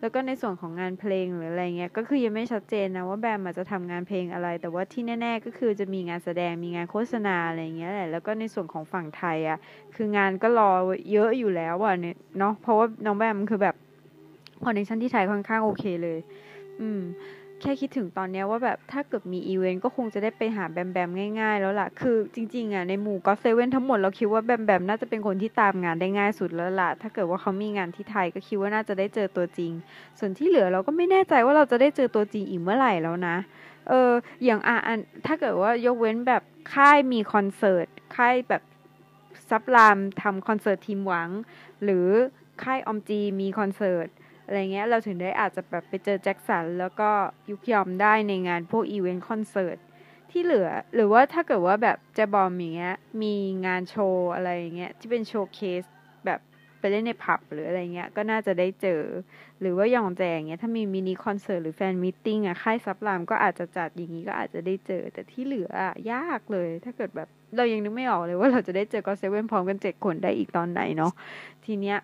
[0.00, 9.58] แล้วก็ในส่วนของงานเพลงหรืออะไรเงี้ยก็คือยังไม่ชัดเจนนะว่าแบมจะทำงานเพลงอะไร แต่ว่าที่แน่ ๆ ก็คือจะมีงานแสดงมีงานโฆษณาอะไรเงี้ยแหละแล้วก็ในส่วนของฝั่งไทยอะ
[9.94, 10.70] คืองานก็รอ
[11.12, 11.94] เยอะอยู่แล้วอะ
[12.38, 13.76] เนาะเพราะว่าน้องแบมคือแบบ
[14.64, 16.18] connection ที่ไทยค่อนข้างโอเคเลย
[16.80, 17.02] อืม
[17.60, 21.10] แค่คิดถึงตอนนี้ว่าแบบถ้าเกิดมีอีเวนต์ก็คงจะได้ไปหาแบมแบม
[21.40, 29.72] ง่ายๆ แล้วล่ะ คือจริงๆอะในหมู่ GOT7ทั้งหมดเราคิดว่าแบมแบมน่าจะเป็นคนที่ตามงานได้ง่ายสุดแล้วล่ะ ถ้าเกิดว่าเขามีงานที่ไทยก็คิดว่าน่าจะได้เจอตัวจริง
[30.18, 33.36] ส่วนที่เหลือเราก็ไม่แน่ใจว่าเราจะได้เจอตัวจริงอีกเมื่อไหร่แล้วนะ
[33.88, 34.10] เออ
[34.44, 34.76] อย่างอะ
[35.26, 36.42] ถ้าเกิดว่ายกเว้นแบบ
[36.74, 37.86] ค่ายมีคอนเสิร์ต
[38.16, 38.62] ค่ายแบบ
[39.48, 41.28] Sublime ทำคอนเสิร์ต Team Wang
[41.84, 42.06] หรือ
[42.62, 44.08] ค่าย AOMG มีคอนเสิร์ต
[44.46, 47.10] อะไรเงี้ยเราถึงได้อาจจะแบบไปเจอแจ็คสันแล้วก็
[47.50, 49.78] ยูคยอมได้ในงานพวกอีเวนต์คอนเสิร์ต
[50.30, 53.34] ที่เหลือ หรือว่าถ้าเกิดว่าแบบแจบอมอย่างเงี้ยมี
[53.66, 55.82] งานโชว์อะไรเงี้ยที่เป็น showcase
[56.26, 56.40] แบบ
[56.80, 59.02] ไปเล่นในผับหรืออะไรเงี้ยก็น่าจะได้เจอ
[59.60, 71.12] หรือว่ายองแจเงี้ยถ้ามีมินิคอนเสิร์ตหรือ fan meeting อะค่าย Sublime ก็อาจจะจัดอย่างนี้ก็อาจจะได้เจอ แต่ที่เหลืออะยากเลย ถ้าเกิดแบบเรายังนึกไม่ออกเลยว่าเราจะได้เจอ GOT7พร้อมกันเจ็ดคนได้อีกตอนไหนเนาะ
[71.64, 71.98] ทีเนี้ย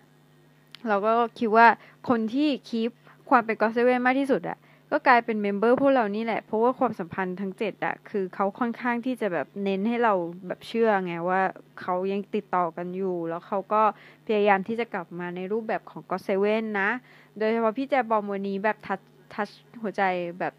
[0.87, 1.67] เราก็คิดว่า
[2.09, 2.91] คนที่ keep
[3.29, 4.57] ความเป็น GOT7มากที่สุดอะ
[4.91, 10.13] ก็กลายเป็น member พวกเรานี่แหละ เพราะว่าความสัมพันธ์ทั้งเจ็ดอะคือเขาค่อนข้างที่จะแบบเน้นให้เรา
[10.47, 11.41] แบบเชื่อไงว่า
[11.81, 13.81] เขายังติดต่อกันอยู่ แล้วเขาก็
[14.25, 16.89] พยายามที่จะกลับมาในรูปแบบของ GOT7นะ
[17.37, 18.99] โดยเฉพาะพี่แจบอมวันนี้แบบ touch
[19.33, 19.49] touch
[19.81, 20.03] หัวใจ
[20.39, 20.53] แบบ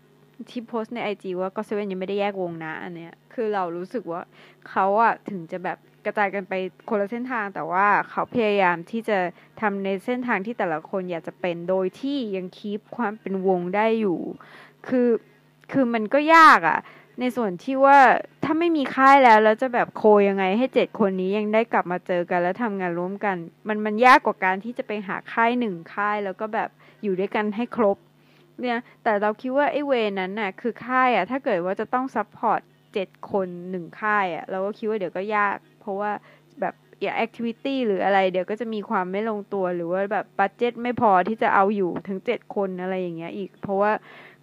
[0.50, 4.20] ที่โพสในไอจีว่า GOT7ยังไม่ได้แยกวงนะ อันเนี้ยคือเรารู้สึกว่า
[4.68, 6.54] เขาอะถึงจะแบบ กระจายกันไป
[6.88, 9.18] คนละเส้นทางแต่ว่าเขาพยายามที่จะ
[9.60, 14.20] ทำในเส้นทางที่แต่ละคนอยากจะเป็นโดยที่ยัง keep ความเป็นวงได้อยู่
[14.88, 15.08] คือ
[15.72, 16.78] คือมันก็ยากอะ่ะ
[17.20, 17.98] ในส่วนที่ว่า
[18.44, 23.36] ถ้าไม่มีค่ายแล้วแล้วจะแบบ co ยังไงให้เจ็ดคนนี้ยังได้กลับมาเจอกันแล้วทำงานร่วมกัน
[23.68, 26.68] มันมันยากกว่าการที่จะไปหาค่ายหนึ่งค่ายแล้วก็แบบ
[27.02, 27.96] อยู่ด้วยกันให้ครบ
[28.60, 32.60] เนี่ยแต่เราคิดว่าไอ้ way นั้นน่ะคือค่ายอะถ้าเกิดว่าจะต้อง support
[32.94, 36.12] เจ็ดคนหนึ่งค่ายอะเราก็คิดว่าเดี๋ยวก็ยาก เพราะว่า
[36.60, 43.92] แบบอย่าง activity หรืออะไรเดี๋ยวก็จะมีความไม่ลงตัวหรือว่าแบบ budget ไม่พอที่จะเอาอยู่ถึงเจ็ดคนอะไรอย่างเงี้ยอีก เพราะว่า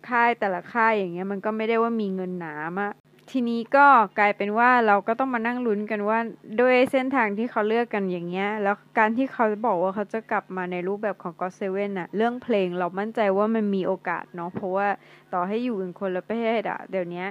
[0.09, 2.91] ค่ายแต่ละค่ายอย่างเงี้ยมันก็ไม่ได้ว่ามีเงินหนานะ
[3.31, 3.85] ทีนี้ก็
[4.19, 6.19] กลายเป็นว่าเราก็ต้องมานั่งลุ้นกันว่า
[6.59, 14.87] ด้วยเส้นทางที่เขาเลือกกันอย่างเงี้ย แล้วการที่เขาบอกว่าเขาจะกลับมาในรูปแบบของ GOT7อะเรื่องเพลงเรามั่นใจว่ามันมีโอกาสเนาะเพราะว่า
[15.33, 17.25] ต่อให้อยู่กันคนละประเทศอะเดี๋ยวนี้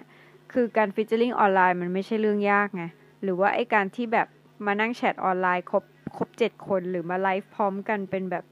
[0.52, 2.84] คือการ featuring ออนไลน์มันไม่ใช่เรื่องยากไง
[3.22, 4.28] หรือว่าไอการที่แบบ
[4.66, 5.84] มานั่งแชทออนไลน์ครบ
[6.16, 8.44] ครบเจ็ดคนหรือมาไลฟ์พร้อมกันเป็นแบบ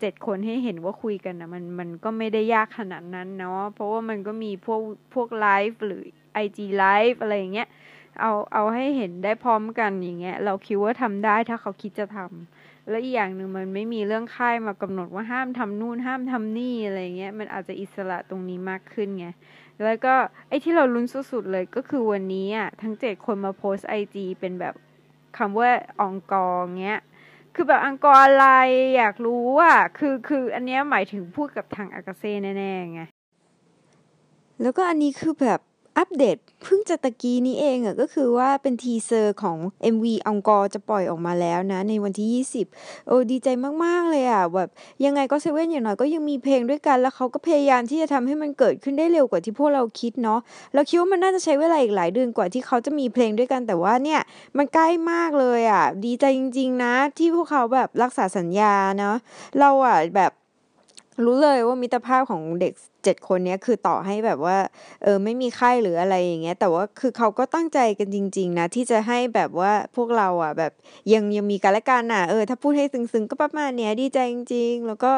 [0.00, 4.80] เจ็ดคนให้เห็นว่าคุยกันนะมันมันก็ไม่ได้ยากขนาดนั้นเนาะเพราะว่ามันก็มีพวก
[5.14, 6.02] พวกไลฟ์หรือ
[6.34, 7.68] ไอจีไลฟ์อะไรอย่างเงี้ย
[8.20, 19.26] เอาเอาให้เห็นได้พร้อมกันอย่างเงี้ย เราคิดว่าทำได้ถ้าเขาคิดจะทำแล้วอีกอย่างหนึ่งมันไม่มีเรื่องค่ายมากำหนดว่าห้ามทำนู่นห้ามทำนี่อะไรเงี้ยมันอาจจะอิสระตรงนี้มากขึ้นไง
[19.84, 20.14] แล้วก็
[20.48, 24.74] ไอ้ที่เราลุ้นสุดๆเลยก็คือวันนี้อะทั้งเจ็ดคนมาโพสไอจีเป็นแบบ
[25.38, 25.70] คำว่า
[26.00, 27.00] encore เงี้ย
[27.54, 28.46] คือแบบอังกอรอะไร
[28.96, 33.02] อยากรู้อะ คือคืออันเนี้ยหมายถึงพูดกับทางอากาเซ่แน่ๆไง
[34.62, 35.60] แล้วก็อันนี้คือแบบ
[35.98, 39.58] อัปเดตเพิ่งจะตะกี้นี้เองอะก็คือว่าเป็น teaser ของ
[39.94, 42.44] MV encore์จะปล่อยออกมาแล้วนะ ในวันที่
[42.76, 43.48] 20 โอ้ดีใจ
[43.84, 44.70] มาก ๆ เลยอะแบบ
[45.04, 50.40] ยังไงก็เซเว่นอย่างน้อยก็ยังมีเพลงด้วยกันแล้วเขาก็พยายามที่จะทำให้มันเกิดขึ้นได้เร็วกว่าที่พวกเราคิดเนาะ
[50.74, 54.20] เราคิดว่ามันน่าจะใช้เวลาอีกหลายเดือนกว่าที่เขาจะมีเพลงด้วยกันแต่ว่าเนี่ย
[54.56, 59.16] มันใกล้มากเลยอะดีใจจริง ๆ นะ ที่พวกเขาแบบรักษาสัญญาเนาะ
[59.60, 60.32] เราอะแบบ
[61.24, 62.72] รู้เลยว่ามิตรภาพของเด็ก
[63.06, 64.58] เจ็ดคนนี้คือต่อให้แบบว่า
[65.04, 70.72] เออไม่มีไข้หรืออะไรอย่างเงี้ย แต่ว่าคือเขาก็ตั้งใจกันจริง ๆ นะ ที่จะให้แบบว่าพวกเราอะแบบ
[71.12, 75.12] ยังยังมีกันและกันอะเออถ้าพูดให้ซึ้งๆก็ประมาณเนี้ยดีใจจริง ๆ แล้วก็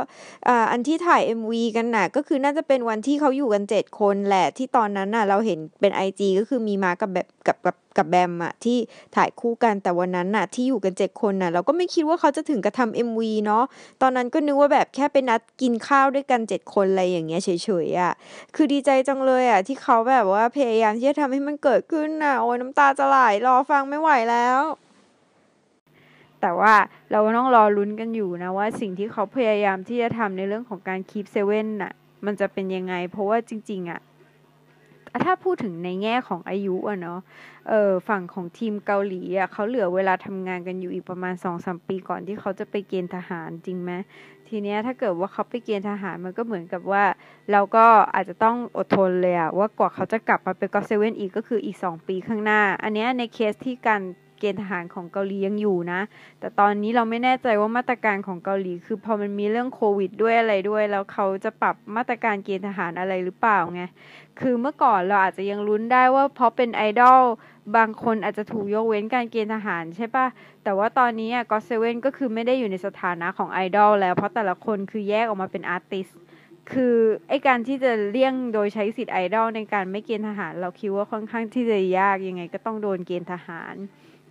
[0.49, 8.79] อ่าอันที่ถ่าย MV กันน่ะก็คือน่าจะเป็นวันที่เขาอยู่กันเจ็ดคนแหละที่ตอนนั้นน่ะเราเห็นเป็นไอจีก็คือมีมากับแบบกับกับกับแบมอะที่
[9.17, 13.65] ถ่ายคู่กันแต่วันนั้นน่ะที่อยู่กันเจ็ดคนน่ะเราก็ไม่คิดว่าเขาจะถึงกระทำเอ็มวีเนาะ
[14.03, 18.13] ตอนนั้นก็นึกว่าแบบแค่ไปนัดกินข้าวด้วยกันเจ็ดคนอะไรอย่างเงี้ยเฉยๆอะ
[18.55, 23.17] คือดีใจจังเลยอะที่เขาแบบว่าพยายามที่จะทำให้มันเกิดขึ้นน่ะโอ้ยน้ำตาจะไหล
[23.47, 24.61] รอฟังไม่ไหวแล้ว
[26.41, 26.75] แต่ว่า
[27.11, 31.93] เราต้องรอลุ้นกันอยู่นะว่าสิ่งที่เขาพยายามที่จะทำในเรื่องของการ keep seven น่ะ
[32.25, 34.01] มันจะเป็นยังไง เพราะว่าจริง ๆ อะ
[35.25, 37.21] ถ้าพูดถึงในแง่ของอายุอะเนาะ
[37.69, 43.93] เออฝั่งของทีมเกาหลีอะเขาเหลือเวลาทำงานกันอยู่อีกประมาณสองสามปีก่อนที่เขาจะไปเกณฑ์ทหารจริงไหม
[44.49, 47.05] ทีเนี้ยถ้าเกิดว่าเขาไปเกณฑ์ทหารมันก็เหมือนกับว่า
[47.53, 54.03] เราก็อาจจะต้องอดทนเลยอะว่ากว่าเขาจะกลับมาเป็น GOT7อีกก็คืออีกสองปีข้างหน้า อันเนี้ยในเคสที่การ
[54.39, 56.01] เกณฑ์ทหารของเกาหลียังอยู่นะ
[56.41, 63.83] แต่ตอนนี้เราไม่แน่ใจว่ามาตรการของเกาหลี คือพอมันมีเรื่องโควิดด้วยอะไรด้วย แล้วเขาจะปรับมาตรการเกณฑ์ทหารอะไรหรือเปล่าไง
[64.41, 67.23] คือเมื่อก่อนเราอาจจะยังลุ้นได้ว่าเพราะเป็นไอดอล
[67.77, 70.27] บางคนอาจจะถูกยกเว้นการเกณฑ์ทหารใช่ปะ
[70.65, 76.09] แต่ว่าตอนนี้ก็เซเว่นก็คือไม่ได้อยู่ในสถานะของไอดอลแล้ว เพราะแต่ละคนคือแยกออกมาเป็นอาร์ติส
[76.73, 76.97] คือ
[77.29, 83.75] ไอการที่จะเลี่ยงโดยใช้สิทธิ์ไอดอลในการไม่เกณฑ์ทหาร เราคิดว่าค่อนข้างที่จะยากยังไงก็ต้องโดนเกณฑ์ทหาร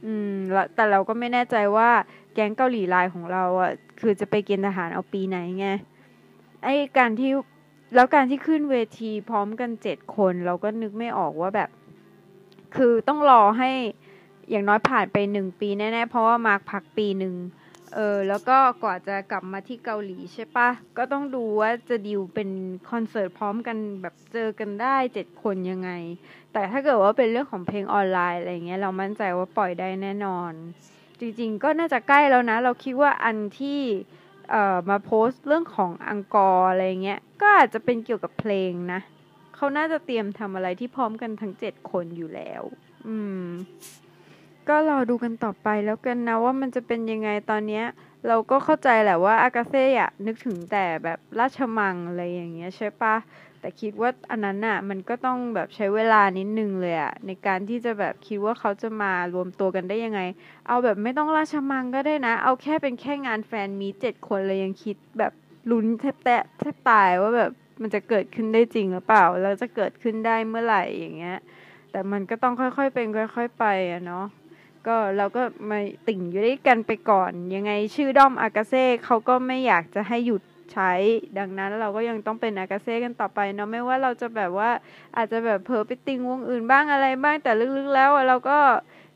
[0.05, 0.33] อืม
[0.75, 1.89] แต่เราก็ไม่แน่ใจว่า
[2.33, 5.67] แก๊งเกาหลีลายของเราอะคือจะไปเกณฑ์ทหารเอาปีไหนไง
[6.63, 6.67] ไอ
[6.97, 7.31] การที่
[7.95, 11.69] แล้วการที่ขึ้นเวทีพร้อมกันเจ็ดคน เราก็นึกไม่ออกว่าแบบ
[12.75, 13.69] คือต้องรอให้
[14.49, 17.33] อย่างน้อยผ่านไปหนึ่งปีแน่ๆ เพราะว่ามาร์กพักปีหนึ่ง
[17.93, 22.49] เออแล้วก็กว่าจะกลับมาที่เกาหลีใช่ปะก็ต้องดูว่าจะดิวเป็น
[22.91, 25.91] คอนเสิร์ตพร้อมกันแบบเจอกันได้เจ็ดคนยังไง
[26.53, 30.53] แต่ถ้าเกิดว่าเป็นเรื่องของเพลงออนไลน์อะไรเงี้ยเรามั่นใจว่าปล่อยได้แน่นอน
[31.19, 33.79] จริงๆ ก็น่าจะใกล้แล้วนะ เราคิดว่าอันที่
[34.51, 39.01] เอ่อมาโพสต์เรื่องของอังกอร์อะไรเงี้ยก็อาจจะเป็นเกี่ยวกับเพลงนะ
[39.55, 42.63] เขาน่าจะเตรียมทำอะไรที่พร้อมกันทั้งเจ็ดคนอยู่แล้ว
[43.07, 43.47] อืม
[44.69, 47.85] ก็รอดูกันต่อไปแล้วกันนะว่ามันจะเป็นยังไงตอนเนี้ย
[48.27, 53.15] เราก็เข้าใจแหละว่าอากาเซ่อะนึกถึงแต่แบบราชมังอะไรอย่างเงี้ยใช่ปะ
[53.59, 60.21] แต่คิดว่าอันนั้นอะมันก็ต้องแบบใช้เวลานิดนึงเลยอะในการที่จะแบบคิดว่าเขาจะมารวมตัวกันได้ยังไง
[60.67, 65.33] เอาแบบไม่ต้องราชมังก็ได้นะ เอาแค่เป็นแค่งานแฟนมีเจ็ดคนเลยยังคิดแบบ
[65.71, 67.51] ลุ้นแทบแตะแทบตายว่าแบบ
[67.81, 71.37] มันจะเกิดขึ้นได้จริงหรือเปล่า แล้วจะเกิดขึ้นได้เมื่อไหร่อย่างเงี้ย
[71.91, 74.25] แต่มันก็ต้องค่อยๆเป็นค่อย ๆ ไปอะเนาะ
[74.87, 80.41] ก็เราก็มาติ่งอยู่ด้วยกันไปก่อน ยังไงชื่อด้อมอากาเซ่เขาก็ไม่อยากจะให้หยุด
[80.73, 80.91] ใช้
[81.39, 84.69] ดังนั้นเราก็ยังต้องเป็นอากาเซ่กันต่อไปเนาะไม่ว่าเราจะแบบว่า
[85.17, 88.59] อาจจะแบบเผลอไปติ่งวงอื่นบ้างอะไรบ้างแต่ลึกๆแล้วเราก็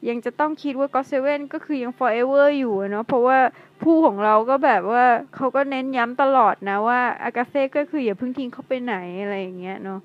[0.10, 3.38] ยังจะต้องคิดว่า GOT7 ก็คือยัง forever อยู่เนาะเพราะว่า
[3.84, 5.06] ผู้ของเราก็แบบว่า
[5.36, 10.00] เขาก็เน้นย้ำตลอดนะว่าอากาเซ่ก็คืออย่าเพิ่งทิ้งเขาไปไหนอะไรอย่างเงี้ยเนาะ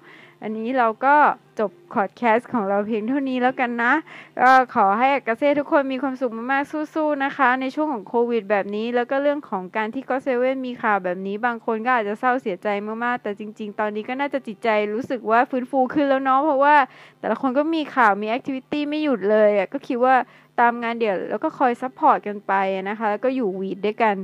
[0.46, 1.16] อันนี้เราก็
[1.60, 3.92] จบพอดแคสต์ของเราเพียงเท่านี้แล้วกันนะ
[4.40, 12.68] ก็ขอให้อากาเซ่ทุกคนมีความสุขมากๆสู้ๆนะคะ ในช่วงของโควิดแบบนี้ แล้วก็เรื่องของการที่ GOT7 มีข่าวแบบนี้บางคนก็อาจจะเศร้าเสียใจ
[13.04, 16.74] มากๆ แต่จริง ๆ ตอนนี้ก็น่าจะจิตใจรู้สึกว่าฟื้นฟูขึ้นแล้วเนาะเพราะว่า
[17.20, 20.16] แต่ละคนก็มีข่าวมี activity ไม่หยุดเลยอะก็คิดว่า
[20.62, 22.52] ตามงานเดี่ยวแล้วก็คอย support กันไป
[22.88, 24.14] นะคะ แล้วก็อยู่หวีดด้วยกัน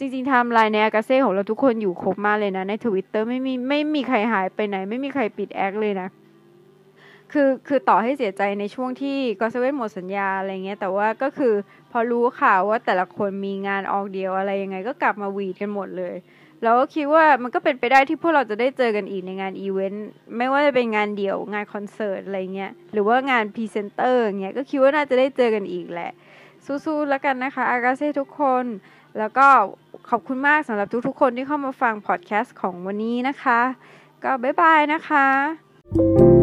[0.00, 6.08] จริงๆทำลายในอากาเซ่ของเราทุกคนอยู่ครบมากเลยนะ ในทวิตเตอร์ไม่มีไม่มีใครหายไปไหน ไม่มีใครปิดแอคเลยนะ
[7.32, 11.54] คือคือต่อให้เสียใจในช่วงที่ GOT7 หมดสัญญาอะไรเงี้ย แต่ว่าก็คือ
[11.92, 16.14] พอรู้ข่าวว่าแต่ละคนมีงานออกเดี่ยวอะไรยังไง ก็กลับมาหวีดกันหมดเลย
[16.62, 26.10] เราก็คิดว่ามันก็เป็นไปได้ที่พวกเราจะได้เจอกันอีกในงานอีเวนต์ไม่ว่าจะเป็นงานเดี่ยวงานคอนเสิร์ตอะไรเงี้ยหรือว่างานพรีเซนเตอร์เงี้ยก็คิดว่าน่าจะได้เจอกันอีกแหละ
[26.66, 28.64] สู้ๆแล้วกันนะคะ อากาเซ่ทุกคน
[29.18, 29.46] แล้วก็
[30.10, 33.60] ขอบคุณมากสำหรับทุกๆคนที่เข้ามาฟังพอดแคสต์ของวันนี้นะคะ
[34.24, 36.39] ก็บ๊ายบายนะคะ